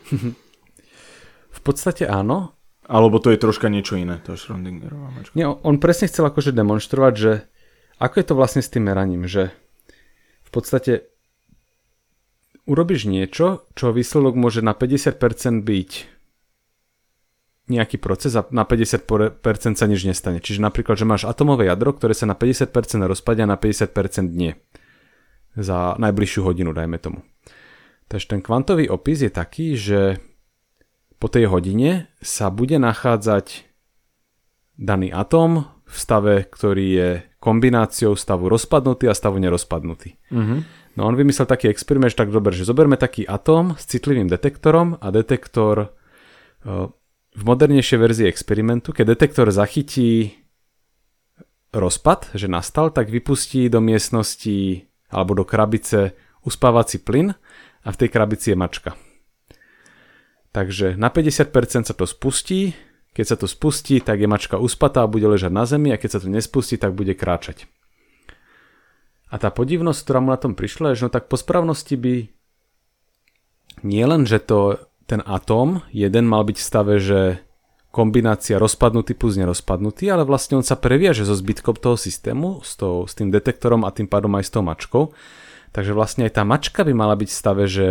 [1.58, 2.56] v podstate áno.
[2.88, 5.36] Alebo to je troška niečo iné, tá Schrödingerová mačka.
[5.36, 7.32] Nie, on presne chcel akože demonstrovať, že
[7.99, 9.51] ako je to vlastne s tým meraním, že
[10.47, 11.12] v podstate
[12.63, 15.89] urobíš niečo, čo výsledok môže na 50% byť
[17.69, 19.41] nejaký proces a na 50%
[19.78, 20.41] sa nič nestane.
[20.41, 22.74] Čiže napríklad, že máš atomové jadro, ktoré sa na 50%
[23.06, 24.58] rozpadia a na 50% nie.
[25.54, 27.21] Za najbližšiu hodinu, dajme tomu.
[28.12, 30.19] Takže ten kvantový opis je taký, že
[31.21, 33.69] po tej hodine sa bude nachádzať
[34.76, 40.17] daný atom v stave, ktorý je kombináciou stavu rozpadnutý a stavu nerozpadnutý.
[40.34, 40.60] Mm-hmm.
[40.97, 45.00] No on vymyslel taký experiment, že tak dobre, že zoberme taký atóm s citlivým detektorom
[45.00, 46.91] a detektor uh,
[47.32, 50.36] v modernejšej verzii experimentu, keď detektor zachytí
[51.72, 57.32] rozpad, že nastal, tak vypustí do miestnosti alebo do krabice uspávací plyn
[57.84, 58.91] a v tej krabici je mačka.
[60.52, 62.76] Takže na 50% sa to spustí,
[63.15, 66.10] keď sa to spustí, tak je mačka uspatá a bude ležať na zemi a keď
[66.15, 67.67] sa to nespustí, tak bude kráčať.
[69.32, 72.15] A tá podivnosť, ktorá mu na tom prišla, je, že no tak po správnosti by
[73.88, 77.43] nie len, že to ten atóm jeden mal byť v stave, že
[77.91, 83.04] kombinácia rozpadnutý plus nerozpadnutý, ale vlastne on sa previaže so zbytkom toho systému, s, tou,
[83.04, 85.12] s tým detektorom a tým pádom aj s tou mačkou.
[85.76, 87.88] Takže vlastne aj tá mačka by mala byť v stave, že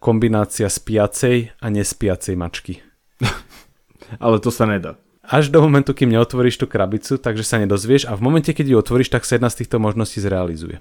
[0.00, 2.80] kombinácia spiacej a nespiacej mačky.
[4.24, 4.96] Ale to sa nedá.
[5.20, 8.76] Až do momentu, kým neotvoríš tú krabicu, takže sa nedozvieš a v momente, keď ju
[8.80, 10.80] otvoríš, tak sa jedna z týchto možností zrealizuje.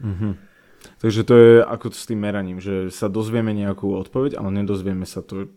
[0.00, 0.51] Mhm.
[1.02, 5.18] Takže to je ako s tým meraním, že sa dozvieme nejakú odpoveď, ale nedozvieme sa
[5.18, 5.50] to,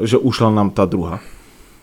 [0.00, 1.20] že ušla nám tá druhá.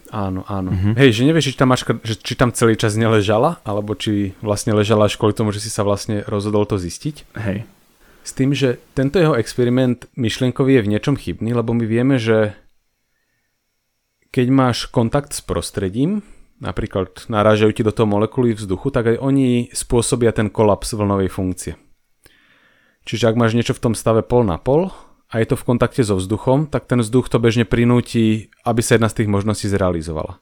[0.09, 0.73] Áno, áno.
[0.73, 0.93] Uh-huh.
[0.97, 4.73] Hej, že nevieš, či tam, mačka, že, či tam celý čas neležala, alebo či vlastne
[4.73, 7.37] ležala až kvôli tomu, že si sa vlastne rozhodol to zistiť.
[7.37, 7.69] Hej.
[8.25, 12.57] S tým, že tento jeho experiment myšlienkový je v niečom chybný, lebo my vieme, že
[14.33, 16.25] keď máš kontakt s prostredím,
[16.57, 21.77] napríklad narážajú ti do toho molekuly vzduchu, tak aj oni spôsobia ten kolaps vlnovej funkcie.
[23.05, 24.89] Čiže ak máš niečo v tom stave pol na pol
[25.29, 28.97] a je to v kontakte so vzduchom, tak ten vzduch to bežne prinúti, aby sa
[28.97, 30.41] jedna z tých možností zrealizovala.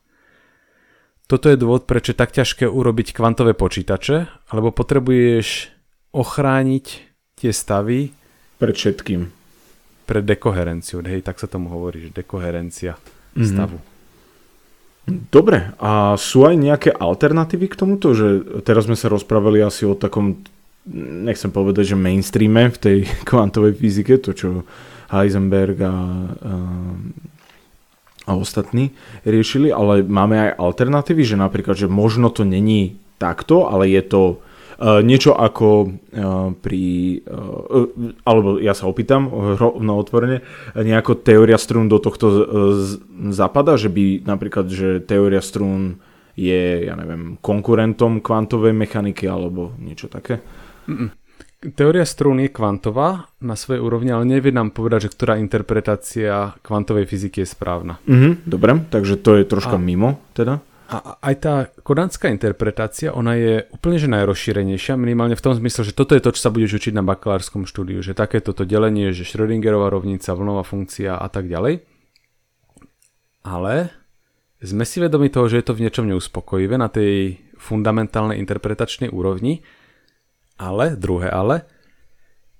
[1.28, 5.72] Toto je dôvod, prečo je tak ťažké urobiť kvantové počítače, lebo potrebuješ
[6.12, 6.86] ochrániť
[7.40, 8.12] tie stavy
[8.60, 9.32] pred všetkým.
[10.04, 13.44] Pred dekoherenciou, hej, tak sa tomu hovorí, že dekoherencia mm-hmm.
[13.48, 13.80] stavu.
[15.08, 20.00] Dobre, a sú aj nejaké alternatívy k tomuto, že teraz sme sa rozprávali asi o
[20.00, 20.40] takom,
[20.92, 22.98] nechcem povedať, že mainstreame v tej
[23.30, 24.50] kvantovej fyzike, to čo
[25.14, 25.94] Heisenberg a, a,
[28.28, 28.96] a ostatní
[29.28, 34.22] riešili, ale máme aj alternatívy, že napríklad, že možno to není takto, ale je to
[34.84, 36.84] Eh, niečo ako uh, pri,
[37.24, 37.88] uh,
[38.26, 40.44] alebo ja sa opýtam rovno otvorene,
[40.74, 42.28] nejako teória strún do tohto
[43.32, 46.02] zapada, že by napríklad, že teória strún
[46.34, 50.44] je, ja neviem, konkurentom kvantovej mechaniky alebo niečo také?
[50.90, 51.10] Mm-mm.
[51.64, 57.08] Teória strún je kvantová na svojej úrovni, ale nevie nám povedať, že ktorá interpretácia kvantovej
[57.08, 58.04] fyziky je správna.
[58.04, 59.82] Mhm, dobre, takže to je troška A...
[59.82, 60.60] mimo teda.
[60.94, 65.96] A aj tá kodanská interpretácia, ona je úplne že najrozšírenejšia, minimálne v tom zmysle, že
[65.96, 69.26] toto je to, čo sa budeš učiť na bakalárskom štúdiu, že takéto to delenie, že
[69.26, 71.82] Schrödingerová rovnica, vlnová funkcia a tak ďalej.
[73.48, 73.90] Ale
[74.62, 79.66] sme si vedomi toho, že je to v niečom neuspokojivé na tej fundamentálnej interpretačnej úrovni,
[80.58, 81.66] ale, druhé ale,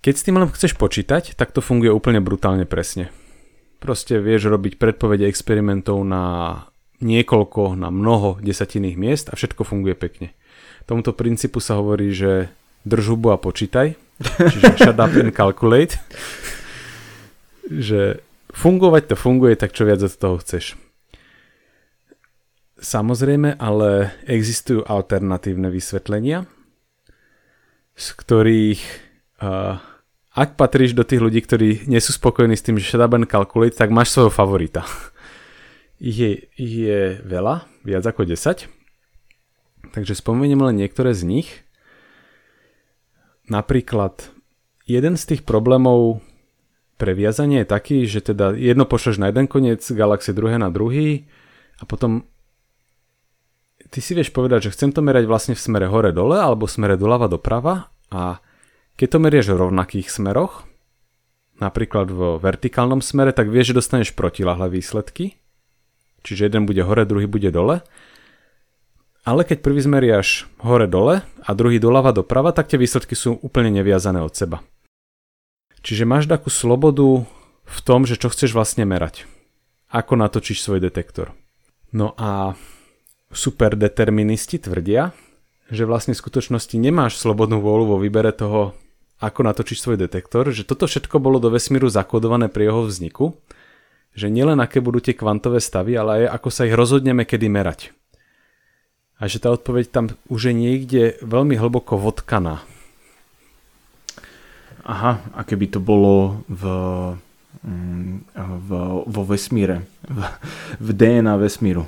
[0.04, 3.08] keď s tým len chceš počítať, tak to funguje úplne brutálne presne.
[3.80, 6.24] Proste vieš robiť predpovede experimentov na
[7.00, 10.36] niekoľko, na mnoho desatinných miest a všetko funguje pekne.
[10.84, 12.52] Tomuto princípu sa hovorí, že
[12.84, 16.00] drž hubu a počítaj, čiže shut up and calculate,
[17.68, 18.20] že
[18.52, 20.76] fungovať to funguje, tak čo viac od toho chceš.
[22.84, 26.44] Samozrejme, ale existujú alternatívne vysvetlenia,
[27.94, 28.82] z ktorých
[29.42, 29.78] uh,
[30.34, 33.94] ak patríš do tých ľudí, ktorí nie sú spokojní s tým, že and calculate, tak
[33.94, 34.82] máš svojho favorita
[36.04, 38.68] je, je veľa, viac ako 10.
[39.96, 41.50] Takže spomeniem len niektoré z nich.
[43.48, 44.28] Napríklad,
[44.84, 46.20] jeden z tých problémov
[47.00, 51.32] pre viazanie je taký, že teda jedno pošleš na jeden koniec galaxie, druhé na druhý
[51.80, 52.28] a potom
[53.94, 56.98] ty si vieš povedať, že chcem to merať vlastne v smere hore-dole alebo v smere
[56.98, 58.42] doľava doprava a
[58.98, 60.66] keď to merieš v rovnakých smeroch,
[61.62, 65.38] napríklad v vertikálnom smere, tak vieš, že dostaneš protilahlé výsledky
[66.24, 67.84] čiže jeden bude hore, druhý bude dole.
[69.24, 74.20] Ale keď prvý zmeriaš hore-dole a druhý doľava doprava, tak tie výsledky sú úplne neviazané
[74.20, 74.64] od seba.
[75.84, 77.24] Čiže máš takú slobodu
[77.64, 79.28] v tom, že čo chceš vlastne merať.
[79.92, 81.32] Ako natočíš svoj detektor.
[81.96, 82.60] No a
[83.36, 85.12] superdeterministi tvrdia,
[85.68, 88.78] že vlastne v skutočnosti nemáš slobodnú vôľu vo výbere toho,
[89.20, 93.38] ako natočíš svoj detektor, že toto všetko bolo do vesmíru zakodované pri jeho vzniku
[94.14, 97.80] že nielen aké budú tie kvantové stavy, ale aj ako sa ich rozhodneme kedy merať.
[99.18, 102.62] A že tá odpoveď tam už je niekde veľmi hlboko vodkaná.
[104.84, 106.64] Aha, a keby to bolo v,
[107.64, 108.70] mm, v,
[109.08, 110.20] vo vesmíre, v,
[110.78, 111.88] v DNA vesmíru.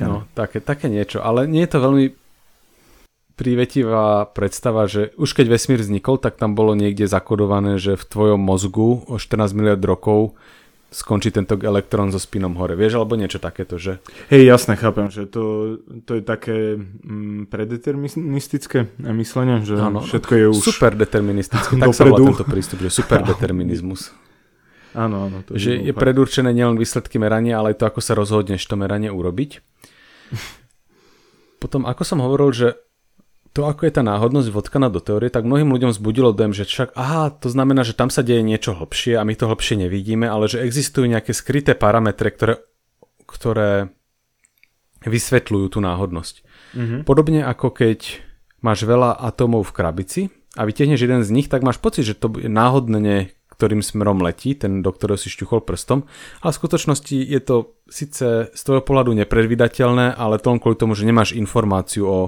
[0.00, 2.04] No, také, také niečo, ale nie je to veľmi
[3.40, 8.40] prívetivá predstava, že už keď vesmír vznikol, tak tam bolo niekde zakodované, že v tvojom
[8.40, 10.36] mozgu o 14 miliard rokov
[10.90, 12.74] skončí tento elektrón so spinom hore.
[12.74, 14.02] Vieš, alebo niečo takéto, že?
[14.28, 20.46] Hej, jasne, chápem, že to, to je také mm, predeterministické myslenie, že ano, všetko je
[20.50, 20.60] už...
[20.60, 24.10] Super deterministické, tak sa volá tento prístup, že super determinizmus.
[24.94, 25.46] Áno, áno.
[25.46, 29.10] To že je predurčené nielen výsledky merania, ale aj to, ako sa rozhodneš to meranie
[29.10, 29.62] urobiť.
[31.62, 32.68] Potom, ako som hovoril, že
[33.50, 36.94] to, ako je tá náhodnosť vodkaná do teórie, tak mnohým ľuďom vzbudilo dojem, že však,
[36.94, 40.46] aha, to znamená, že tam sa deje niečo hlbšie a my to hlbšie nevidíme, ale
[40.46, 42.62] že existujú nejaké skryté parametre, ktoré,
[43.26, 43.90] ktoré
[45.02, 46.34] vysvetľujú tú náhodnosť.
[46.78, 47.00] Mm-hmm.
[47.02, 48.22] Podobne ako keď
[48.62, 50.20] máš veľa atómov v krabici
[50.54, 54.56] a vytiahneš jeden z nich, tak máš pocit, že to je náhodne, ktorým smerom letí,
[54.56, 56.08] ten, do ktorého si šťuchol prstom,
[56.40, 60.96] ale v skutočnosti je to síce z tvojho pohľadu nepredvydateľné, ale to len kvôli tomu,
[60.96, 62.20] že nemáš informáciu o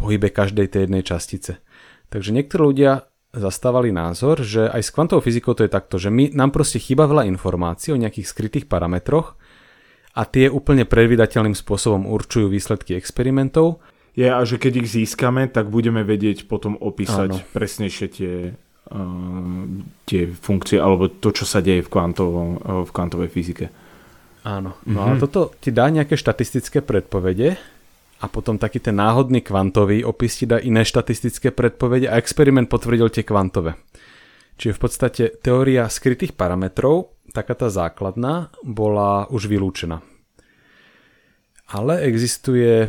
[0.00, 1.60] pohybe každej tej jednej častice.
[2.08, 3.04] Takže niektorí ľudia
[3.36, 7.04] zastávali názor, že aj s kvantovou fyzikou to je takto, že my, nám proste chýba
[7.04, 9.36] veľa informácií o nejakých skrytých parametroch
[10.14, 13.82] a tie úplne predvydateľným spôsobom určujú výsledky experimentov.
[14.14, 17.50] Je a že keď ich získame, tak budeme vedieť potom opísať Áno.
[17.50, 18.54] presnejšie tie,
[20.04, 23.66] tie funkcie alebo to, čo sa deje v, kvantovom, uh, v kvantovej fyzike.
[24.44, 25.16] Áno, no mm-hmm.
[25.16, 27.56] a toto ti dá nejaké štatistické predpovede,
[28.22, 33.12] a potom taký ten náhodný kvantový opis ti dá iné štatistické predpovede a experiment potvrdil
[33.12, 33.76] tie kvantové.
[34.56, 40.00] Čiže v podstate teória skrytých parametrov, taká tá základná, bola už vylúčená.
[41.68, 42.88] Ale existuje,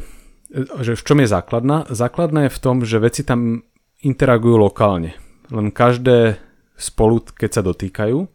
[0.56, 1.90] že v čom je základná?
[1.90, 3.66] Základná je v tom, že veci tam
[4.06, 5.18] interagujú lokálne.
[5.52, 6.42] Len každé
[6.76, 8.28] spolu, keď sa dotýkajú,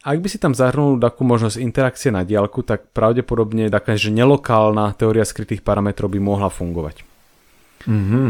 [0.00, 4.96] ak by si tam zahrnul takú možnosť interakcie na diálku, tak pravdepodobne taká, že nelokálna
[4.96, 7.04] teória skrytých parametrov by mohla fungovať.
[7.84, 8.28] Mm-hmm.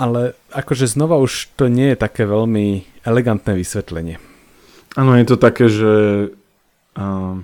[0.00, 4.16] Ale akože znova už to nie je také veľmi elegantné vysvetlenie.
[4.96, 5.92] Áno, je to také, že
[6.96, 7.36] uh,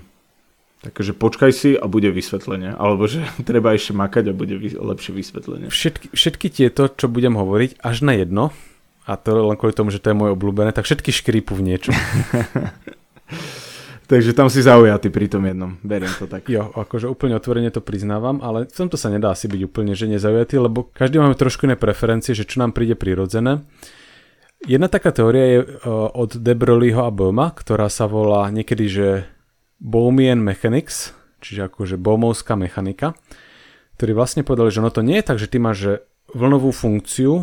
[0.80, 2.72] také, že počkaj si a bude vysvetlenie.
[2.72, 5.68] Alebo že treba ešte makať a bude vys- lepšie vysvetlenie.
[5.68, 8.56] Všetky, všetky tieto, čo budem hovoriť, až na jedno,
[9.06, 11.94] a to len kvôli tomu, že to je moje obľúbené, tak všetky škrípu v niečom.
[14.06, 16.46] Takže tam si zaujatý pri tom jednom, beriem to tak.
[16.46, 20.06] Jo, akože úplne otvorene to priznávam, ale v tomto sa nedá asi byť úplne že
[20.06, 23.66] nezaujatý, lebo každý máme trošku iné preferencie, že čo nám príde prirodzené.
[24.62, 25.66] Jedna taká teória je uh,
[26.14, 29.08] od De Broglieho a Böhma, ktorá sa volá niekedy, že
[29.82, 31.10] Bohmian Mechanics,
[31.42, 33.18] čiže akože bomovská mechanika,
[33.98, 35.92] ktorí vlastne povedali, že no to nie je tak, že ty máš že
[36.30, 37.42] vlnovú funkciu,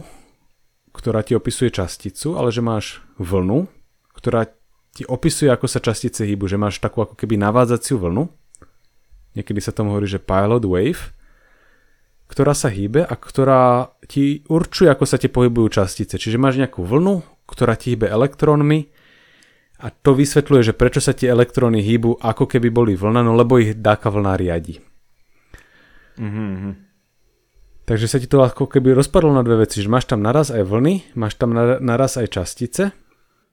[0.93, 3.65] ktorá ti opisuje časticu, ale že máš vlnu,
[4.13, 4.47] ktorá
[4.93, 8.29] ti opisuje, ako sa častice hýbu, že máš takú ako keby navádzaciu vlnu.
[9.33, 11.09] Niekedy sa tomu hovorí, že pilot wave,
[12.29, 16.21] ktorá sa hýbe a ktorá ti určuje, ako sa ti pohybujú častice.
[16.21, 18.93] Čiže máš nejakú vlnu, ktorá ti hýbe elektrónmi
[19.81, 23.57] a to vysvetľuje, že prečo sa tie elektróny hýbu, ako keby boli vlna, no lebo
[23.57, 24.77] ich dáka vlna riadi.
[26.21, 26.92] Mm-hmm.
[27.83, 30.63] Takže sa ti to ako keby rozpadlo na dve veci, že máš tam naraz aj
[30.63, 31.51] vlny, máš tam
[31.83, 32.95] naraz aj častice.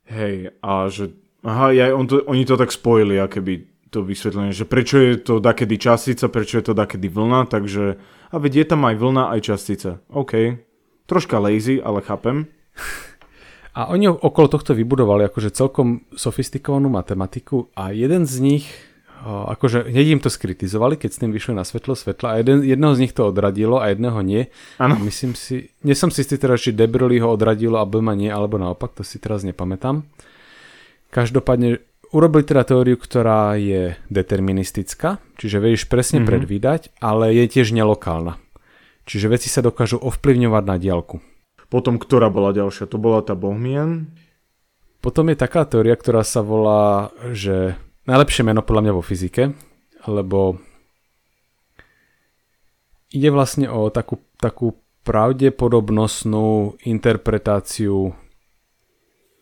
[0.07, 1.11] Hej, a že,
[1.43, 5.43] aha, ja, on to, oni to tak spojili, keby to vysvetlenie, že prečo je to
[5.43, 7.99] dakedy častica, prečo je to dakedy vlna, takže,
[8.31, 9.91] a veď je tam aj vlna, aj častica.
[10.15, 10.63] OK,
[11.11, 12.47] troška lazy, ale chápem.
[13.71, 18.67] A oni okolo tohto vybudovali akože celkom sofistikovanú matematiku a jeden z nich
[19.25, 22.97] akože hneď im to skritizovali, keď s tým vyšli na svetlo svetla a jeden, jedného
[22.97, 24.49] z nich to odradilo a jedného nie.
[24.81, 24.97] Ano.
[25.01, 28.57] Myslím si, nie som si istý teraz, či Debrly ho odradilo a Bema nie, alebo
[28.57, 30.09] naopak, to si teraz nepamätám.
[31.13, 31.85] Každopádne
[32.17, 36.31] urobili teda teóriu, ktorá je deterministická, čiže vieš presne mm-hmm.
[36.31, 38.41] predvídať, ale je tiež nelokálna.
[39.05, 41.19] Čiže veci sa dokážu ovplyvňovať na diálku.
[41.71, 42.91] Potom, ktorá bola ďalšia?
[42.91, 44.11] To bola tá Bohmian?
[45.01, 49.43] Potom je taká teória, ktorá sa volá, že najlepšie meno podľa mňa vo fyzike,
[50.09, 50.61] lebo
[53.11, 58.15] ide vlastne o takú, takú pravdepodobnostnú interpretáciu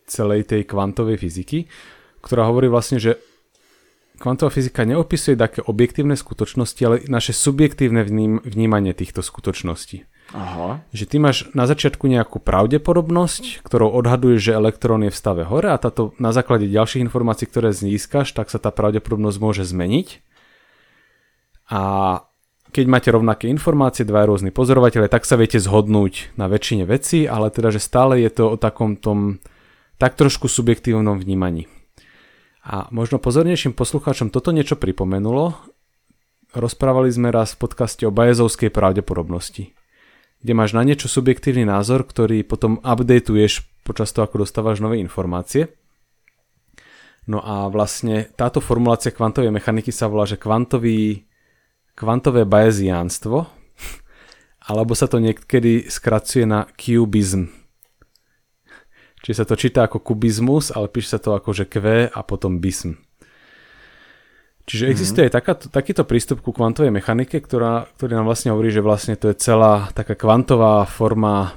[0.08, 1.58] celej tej kvantovej fyziky,
[2.24, 3.20] ktorá hovorí vlastne, že
[4.16, 10.08] kvantová fyzika neopisuje také objektívne skutočnosti, ale naše subjektívne vním, vnímanie týchto skutočností.
[10.36, 10.84] Aha.
[10.92, 15.72] Že ty máš na začiatku nejakú pravdepodobnosť, ktorou odhaduješ, že elektrón je v stave hore
[15.72, 20.20] a táto na základe ďalších informácií, ktoré získaš, tak sa tá pravdepodobnosť môže zmeniť.
[21.72, 21.80] A
[22.68, 27.48] keď máte rovnaké informácie, dva rôzni pozorovateľe, tak sa viete zhodnúť na väčšine veci, ale
[27.48, 29.40] teda, že stále je to o takom tom
[29.96, 31.72] tak trošku subjektívnom vnímaní.
[32.68, 35.56] A možno pozornejším poslucháčom toto niečo pripomenulo.
[36.52, 39.77] Rozprávali sme raz v podcaste o Bayezovskej pravdepodobnosti
[40.42, 45.74] kde máš na niečo subjektívny názor, ktorý potom updateuješ počas toho, ako dostávaš nové informácie.
[47.28, 51.28] No a vlastne táto formulácia kvantovej mechaniky sa volá, že kvantový,
[51.92, 53.44] kvantové bayesiánstvo,
[54.70, 57.52] alebo sa to niekedy skracuje na kubizm.
[59.18, 62.62] Čiže sa to číta ako kubizmus, ale píše sa to ako že Q a potom
[62.62, 63.07] bism.
[64.68, 64.96] Čiže mm-hmm.
[65.00, 69.16] existuje aj taká, takýto prístup ku kvantovej mechanike, ktorá, ktorý nám vlastne hovorí, že vlastne
[69.16, 71.56] to je celá taká kvantová forma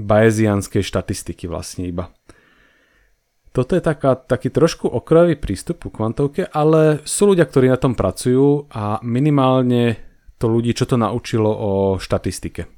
[0.00, 2.08] bayesianskej štatistiky vlastne iba.
[3.50, 7.92] Toto je taká, taký trošku okrajový prístup ku kvantovke, ale sú ľudia, ktorí na tom
[7.92, 10.00] pracujú a minimálne
[10.40, 11.70] to ľudí, čo to naučilo o
[12.00, 12.70] štatistike.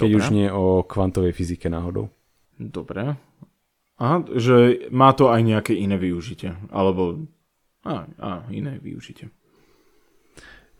[0.00, 0.16] Keď Dobre.
[0.16, 2.08] už nie o kvantovej fyzike náhodou.
[2.56, 3.20] Dobre.
[3.98, 6.56] Aha, že má to aj nejaké iné využitie.
[6.70, 7.28] Alebo
[7.84, 9.30] a, a iné využitie.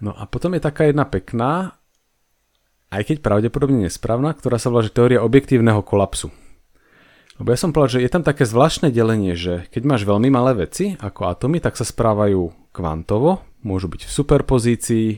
[0.03, 1.79] No a potom je taká jedna pekná,
[2.91, 6.35] aj keď pravdepodobne nesprávna, ktorá sa volá, že teória objektívneho kolapsu.
[7.39, 10.67] Lebo ja som povedal, že je tam také zvláštne delenie, že keď máš veľmi malé
[10.67, 15.09] veci, ako atomy, tak sa správajú kvantovo, môžu byť v superpozícii,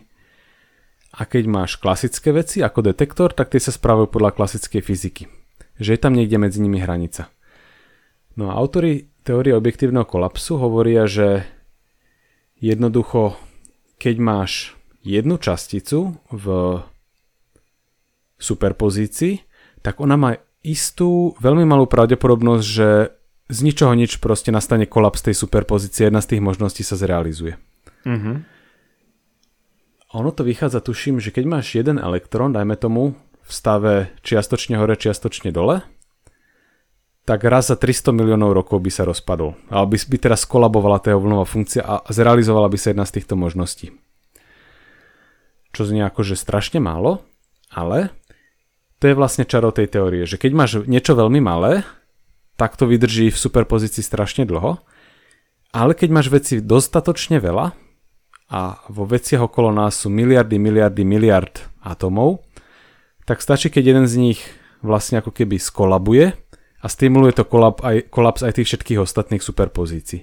[1.16, 5.24] a keď máš klasické veci ako detektor, tak tie sa správajú podľa klasickej fyziky.
[5.80, 7.32] Že je tam niekde medzi nimi hranica.
[8.36, 11.48] No a autory teórie objektívneho kolapsu hovoria, že
[12.56, 13.36] Jednoducho,
[14.00, 16.44] keď máš jednu časticu v
[18.40, 19.44] superpozícii,
[19.84, 20.30] tak ona má
[20.66, 22.88] istú, veľmi malú pravdepodobnosť, že
[23.46, 27.54] z ničoho nič proste nastane kolaps tej superpozície, jedna z tých možností sa zrealizuje.
[28.02, 28.36] Mm-hmm.
[30.16, 33.14] Ono to vychádza, tuším, že keď máš jeden elektrón, dajme tomu,
[33.46, 35.86] v stave čiastočne hore, čiastočne dole,
[37.26, 39.58] tak raz za 300 miliónov rokov by sa rozpadol.
[39.66, 43.34] Ale by, by teraz skolabovala tá vlnová funkcia a zrealizovala by sa jedna z týchto
[43.34, 43.90] možností.
[45.74, 47.26] Čo znie ako, že strašne málo,
[47.68, 48.14] ale
[49.02, 51.82] to je vlastne čaro tej teórie, že keď máš niečo veľmi malé,
[52.54, 54.80] tak to vydrží v superpozícii strašne dlho,
[55.74, 57.74] ale keď máš veci dostatočne veľa
[58.48, 62.46] a vo veciach okolo nás sú miliardy, miliardy, miliard atomov,
[63.26, 64.40] tak stačí, keď jeden z nich
[64.80, 66.32] vlastne ako keby skolabuje
[66.86, 70.22] a stimuluje to kolap aj, kolaps aj tých všetkých ostatných superpozícií.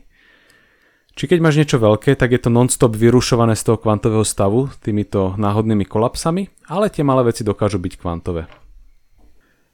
[1.14, 5.36] Či keď máš niečo veľké, tak je to non-stop vyrušované z toho kvantového stavu týmito
[5.36, 8.48] náhodnými kolapsami, ale tie malé veci dokážu byť kvantové.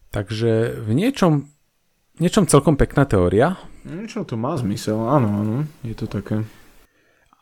[0.10, 1.46] Takže v niečom,
[2.18, 3.56] niečom celkom pekná teória.
[3.86, 6.44] Niečo to má zmysel, áno, áno, je to také.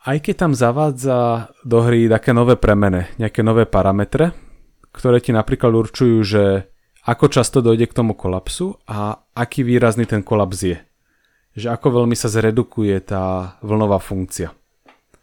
[0.06, 4.30] aj keď tam zavádza do hry také nové premene, nejaké nové parametre,
[4.94, 6.70] ktoré ti napríklad určujú, že
[7.08, 10.78] ako často dojde k tomu kolapsu a aký výrazný ten kolaps je.
[11.56, 14.52] Že ako veľmi sa zredukuje tá vlnová funkcia.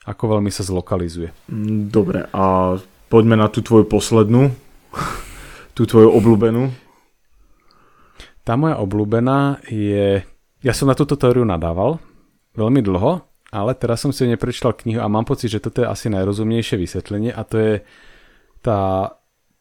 [0.09, 1.29] Ako veľmi sa zlokalizuje.
[1.45, 2.75] Mm, dobre, a
[3.05, 4.49] poďme na tú tvoju poslednú,
[5.77, 6.73] tú tvoju obľúbenú.
[8.41, 10.25] Tá moja obľúbená je...
[10.65, 12.01] Ja som na túto teóriu nadával
[12.57, 13.21] veľmi dlho,
[13.53, 17.29] ale teraz som si neprečítal knihu a mám pocit, že toto je asi najrozumnejšie vysvetlenie
[17.29, 17.73] a to je
[18.65, 19.13] tá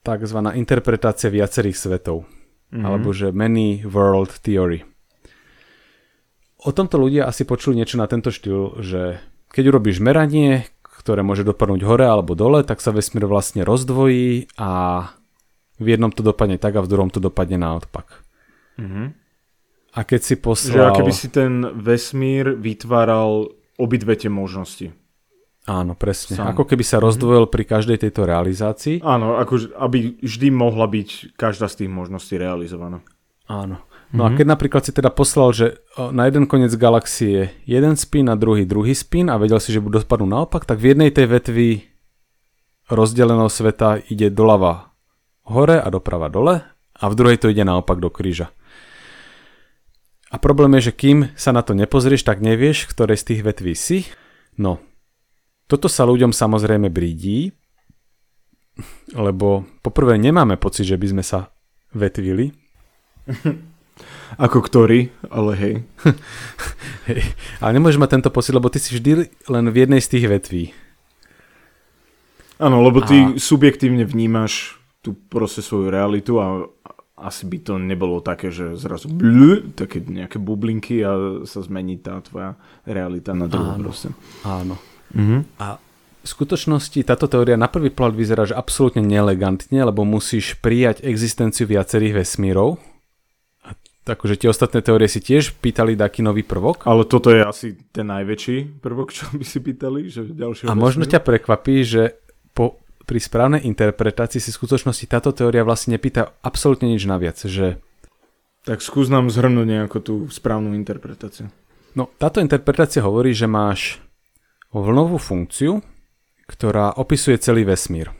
[0.05, 0.39] tzv.
[0.55, 2.29] interpretácia viacerých svetov.
[2.69, 2.85] Mm-hmm.
[2.85, 4.85] Alebo že many world theory.
[6.65, 9.21] O tomto ľudia asi počuli niečo na tento štýl, že
[9.53, 14.71] keď urobíš meranie, ktoré môže dopadnúť hore alebo dole, tak sa vesmír vlastne rozdvojí a
[15.77, 18.25] v jednom to dopadne tak a v druhom to dopadne naopak.
[18.81, 19.07] Mm-hmm.
[19.95, 20.91] A keď si poslal...
[20.91, 24.91] Že keby si ten vesmír vytváral obidve tie možnosti.
[25.65, 26.37] Áno, presne.
[26.37, 26.53] Sam.
[26.53, 29.01] Ako keby sa rozdvojil pri každej tejto realizácii.
[29.01, 33.01] Áno, ako, aby vždy mohla byť každá z tých možností realizovaná.
[33.49, 33.81] Áno.
[34.13, 34.29] No mm-hmm.
[34.29, 34.37] a mhm.
[34.37, 38.69] keď napríklad si teda poslal, že na jeden koniec galaxie je jeden spin, a druhý
[38.69, 41.69] druhý spin a vedel si, že budú spadnúť naopak, tak v jednej tej vetvi
[42.93, 44.93] rozdeleného sveta ide doľava
[45.49, 46.61] hore a doprava dole
[46.95, 48.53] a v druhej to ide naopak do kríža.
[50.29, 53.75] A problém je, že kým sa na to nepozrieš, tak nevieš, ktoré z tých vetví
[53.79, 54.05] si.
[54.59, 54.83] No,
[55.67, 57.53] toto sa ľuďom samozrejme brídí,
[59.15, 61.55] lebo poprvé nemáme pocit, že by sme sa
[61.95, 62.53] vetvili.
[64.45, 65.75] Ako ktorý, ale hej.
[67.09, 67.23] hej.
[67.63, 70.65] Ale nemôžeš mať tento pocit, lebo ty si vždy len v jednej z tých vetví.
[72.59, 73.39] Áno, lebo ty a...
[73.39, 76.67] subjektívne vnímaš tú proste svoju realitu a
[77.15, 82.19] asi by to nebolo také, že zrazu blu, také nejaké bublinky a sa zmení tá
[82.27, 84.11] tvoja realita na druhú proste.
[84.43, 84.75] Áno.
[85.13, 85.41] Mm-hmm.
[85.61, 85.77] A
[86.25, 91.69] v skutočnosti táto teória na prvý pohľad vyzerá, že absolútne nelegantne, lebo musíš prijať existenciu
[91.69, 92.81] viacerých vesmírov.
[93.61, 93.77] A
[94.09, 96.89] takže tie ostatné teórie si tiež pýtali taký nový prvok.
[96.89, 100.09] Ale toto je asi ten najväčší prvok, čo by si pýtali.
[100.09, 100.81] Že a vesmíru?
[100.81, 102.17] možno ťa prekvapí, že
[102.57, 107.77] po pri správnej interpretácii si v skutočnosti táto teória vlastne nepýta absolútne nič naviac, že...
[108.65, 111.53] Tak skús nám zhrnúť nejakú tú správnu interpretáciu.
[111.93, 114.01] No, táto interpretácia hovorí, že máš
[114.81, 115.85] vlnovú funkciu,
[116.51, 118.11] ktorá opisuje celý vesmír.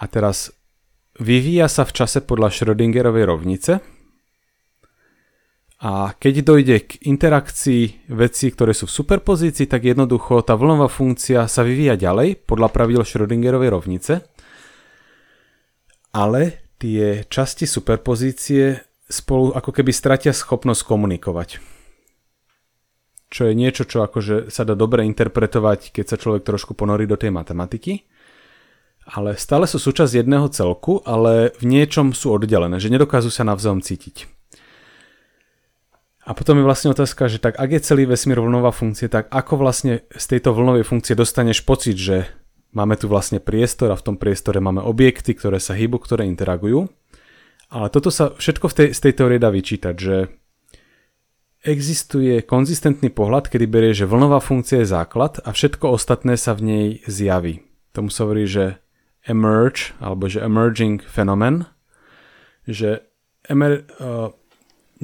[0.00, 0.50] A teraz
[1.20, 3.72] vyvíja sa v čase podľa Schrödingerovej rovnice,
[5.80, 11.48] a keď dojde k interakcii vecí, ktoré sú v superpozícii, tak jednoducho tá vlnová funkcia
[11.48, 14.28] sa vyvíja ďalej podľa pravidel Schrödingerovej rovnice.
[16.12, 18.76] Ale tie časti superpozície
[19.08, 21.69] spolu ako keby stratia schopnosť komunikovať.
[23.30, 27.14] Čo je niečo, čo akože sa dá dobre interpretovať, keď sa človek trošku ponorí do
[27.14, 28.10] tej matematiky.
[29.06, 33.82] Ale stále sú súčasť jedného celku, ale v niečom sú oddelené, že nedokážu sa navzájom
[33.82, 34.26] cítiť.
[36.26, 39.58] A potom je vlastne otázka, že tak ak je celý vesmír vlnová funkcie, tak ako
[39.58, 42.28] vlastne z tejto vlnovej funkcie dostaneš pocit, že
[42.70, 46.86] máme tu vlastne priestor a v tom priestore máme objekty, ktoré sa hýbu, ktoré interagujú.
[47.70, 50.16] Ale toto sa všetko v tej, z tej teórie dá vyčítať, že
[51.60, 56.60] existuje konzistentný pohľad, kedy berie, že vlnová funkcia je základ a všetko ostatné sa v
[56.64, 57.64] nej zjaví.
[57.92, 58.80] Tomu sa hovorí, že
[59.28, 61.68] emerge, alebo že emerging phenomen,
[62.64, 63.04] že
[63.44, 64.32] emer, uh,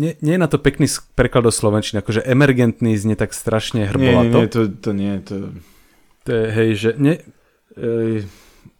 [0.00, 4.32] nie, nie je na to pekný preklad do slovenčiny, akože emergentný znie tak strašne hrbolato.
[4.32, 5.36] Nie, nie, to, to nie, to...
[6.26, 6.90] To je, hej, že...
[6.96, 7.22] Nie,
[7.76, 8.24] Ej,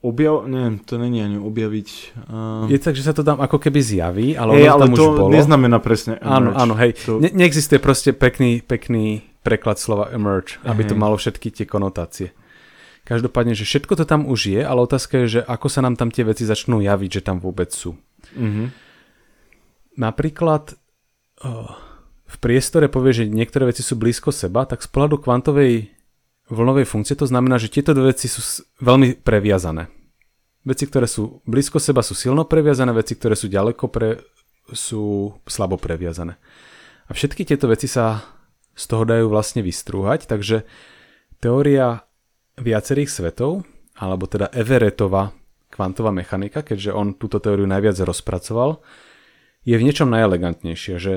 [0.06, 1.88] objav, nie, to není ani objaviť.
[2.30, 2.70] Uh...
[2.70, 5.18] Je tak, že sa to tam ako keby zjaví, ale hey, ale tam to už
[5.18, 5.34] bolo.
[5.34, 6.30] neznamená presne emerge.
[6.30, 6.94] Áno, áno, hej.
[7.02, 7.18] To...
[7.18, 10.90] Ne, neexistuje proste pekný, pekný preklad slova emerge, aby hey.
[10.90, 12.30] to malo všetky tie konotácie.
[13.06, 16.10] Každopádne, že všetko to tam už je, ale otázka je, že ako sa nám tam
[16.10, 17.94] tie veci začnú javiť, že tam vôbec sú.
[18.34, 18.66] Mm-hmm.
[19.98, 20.74] Napríklad
[22.26, 25.94] v priestore povie, že niektoré veci sú blízko seba, tak z pohľadu kvantovej
[26.50, 28.42] vlnovej funkcie to znamená, že tieto dve veci sú
[28.82, 29.90] veľmi previazané.
[30.66, 34.18] Veci, ktoré sú blízko seba, sú silno previazané, veci, ktoré sú ďaleko, pre,
[34.74, 36.34] sú slabo previazané.
[37.06, 38.26] A všetky tieto veci sa
[38.74, 40.66] z toho dajú vlastne vystrúhať, takže
[41.38, 42.02] teória
[42.58, 43.62] viacerých svetov,
[43.94, 45.32] alebo teda Everettova
[45.70, 48.80] kvantová mechanika, keďže on túto teóriu najviac rozpracoval,
[49.66, 51.14] je v niečom najelegantnejšie, že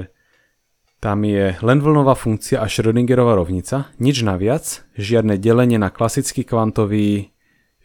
[0.99, 7.31] tam je len vlnová funkcia a Schrödingerová rovnica, nič naviac, žiadne delenie na klasický kvantový,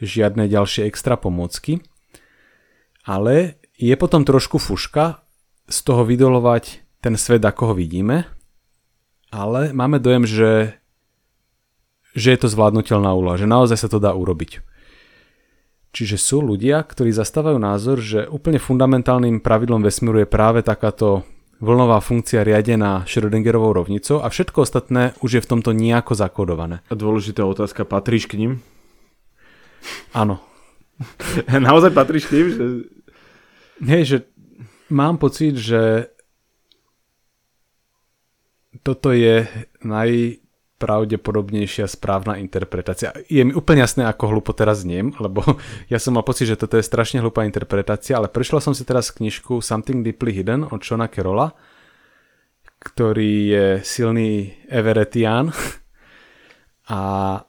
[0.03, 1.83] žiadne ďalšie extra pomôcky.
[3.05, 5.23] Ale je potom trošku fuška
[5.69, 8.25] z toho vydolovať ten svet, ako ho vidíme,
[9.29, 10.79] ale máme dojem, že,
[12.17, 14.65] že je to zvládnutelná úloha, že naozaj sa to dá urobiť.
[15.95, 21.23] Čiže sú ľudia, ktorí zastávajú názor, že úplne fundamentálnym pravidlom vesmíru je práve takáto
[21.63, 26.83] vlnová funkcia riadená Schrödingerovou rovnicou a všetko ostatné už je v tomto nejako zakodované.
[26.91, 28.53] Dôležitá otázka, patríš k ním?
[30.15, 30.41] Áno.
[31.51, 32.47] Naozaj patríš ním?
[32.51, 32.65] Že...
[33.85, 34.19] Hej, že
[34.89, 36.13] mám pocit, že
[38.83, 39.49] toto je
[39.83, 40.45] naj,
[40.85, 43.15] pravdepodobnejšia správna interpretácia.
[43.31, 45.41] Je mi úplne jasné, ako hlupo teraz zniem, lebo
[45.93, 49.09] ja som mal pocit, že toto je strašne hlupá interpretácia, ale prešla som si teraz
[49.15, 51.57] knižku Something Deeply Hidden od Shona Kerola,
[52.85, 55.55] ktorý je silný Everettian
[56.89, 56.99] a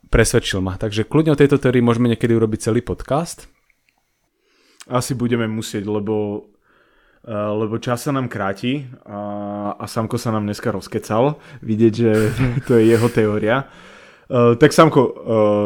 [0.08, 0.80] presvedčil ma.
[0.80, 3.52] Takže kľudne o tejto teórii môžeme niekedy urobiť celý podcast.
[4.86, 6.46] Asi budeme musieť, lebo
[7.26, 12.12] Eh, lebo čas sa nám kráti a, a Samko sa nám dneska rozkecal, vidieť, že
[12.70, 13.66] to je jeho teória.
[14.26, 15.14] Uh, tak Samko, uh,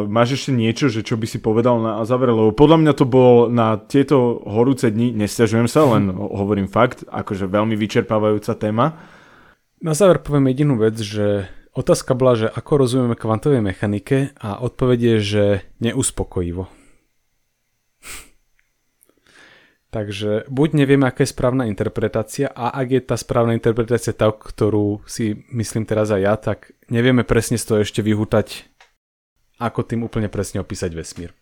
[0.04, 3.48] máš ešte niečo, že čo by si povedal na záver, lebo podľa mňa to bol
[3.48, 9.00] na tieto horúce dni, nestiažujem sa, len hovorím fakt, akože veľmi vyčerpávajúca téma.
[9.80, 15.00] Na záver poviem jedinú vec, že otázka bola, že ako rozumieme kvantovej mechanike a odpoveď
[15.00, 15.44] je, že
[15.82, 16.68] neuspokojivo.
[19.96, 25.02] Takže buď nevieme, aká je správna interpretácia a ak je tá správna interpretácia tá, ktorú
[25.10, 28.70] si myslím teraz aj ja, tak nevieme presne z toho ešte vyhútať,
[29.58, 31.39] ako tým úplne presne opísať vesmír.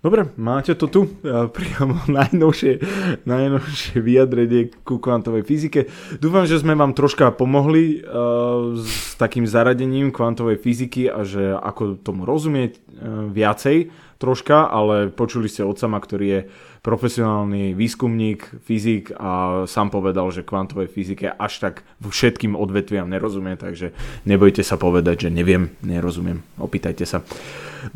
[0.00, 1.04] Dobre, máte to tu,
[1.52, 2.80] priamo najnovšie,
[3.28, 5.92] najnovšie vyjadrenie ku kvantovej fyzike.
[6.16, 12.00] Dúfam, že sme vám troška pomohli uh, s takým zaradením kvantovej fyziky a že ako
[12.00, 16.40] tomu rozumieť uh, viacej troška, ale počuli ste od sama, ktorý je
[16.80, 23.92] profesionálny výskumník, fyzik a sám povedal, že kvantovej fyzike až tak všetkým odvetviam nerozumie, takže
[24.24, 27.20] nebojte sa povedať, že neviem, nerozumiem, opýtajte sa.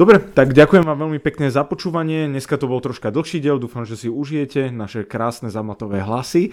[0.01, 2.24] Dobre, tak ďakujem vám veľmi pekne za počúvanie.
[2.28, 6.53] Dneska to bol troška dlhší diel, dúfam, že si užijete naše krásne zamatové hlasy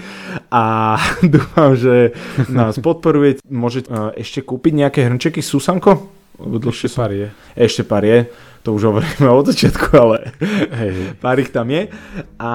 [0.51, 0.95] a
[1.35, 2.11] dúfam, že
[2.51, 3.39] nás podporujete.
[3.47, 6.20] Môžete uh, ešte kúpiť nejaké hrnčeky Susanko?
[6.47, 7.27] Ešte pár je.
[7.55, 8.19] Ešte pár je
[8.61, 10.17] to už hovoríme od začiatku, ale
[10.71, 11.89] hej, pár ich tam je.
[12.37, 12.51] A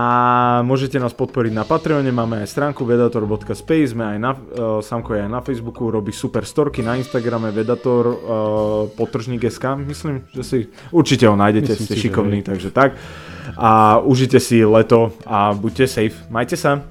[0.63, 4.39] môžete nás podporiť na Patreone, máme aj stránku vedator.space, sme aj na, uh,
[4.81, 8.17] Samko je aj na Facebooku, robí super storky, na Instagrame vedator uh,
[8.95, 10.59] potržník SK, myslím, že si
[10.95, 12.95] určite ho nájdete, myslím ste si, šikovní, takže tak.
[13.59, 16.17] A užite si leto a buďte safe.
[16.31, 16.83] Majte sa.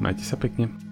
[0.00, 0.91] Majte sa pekne.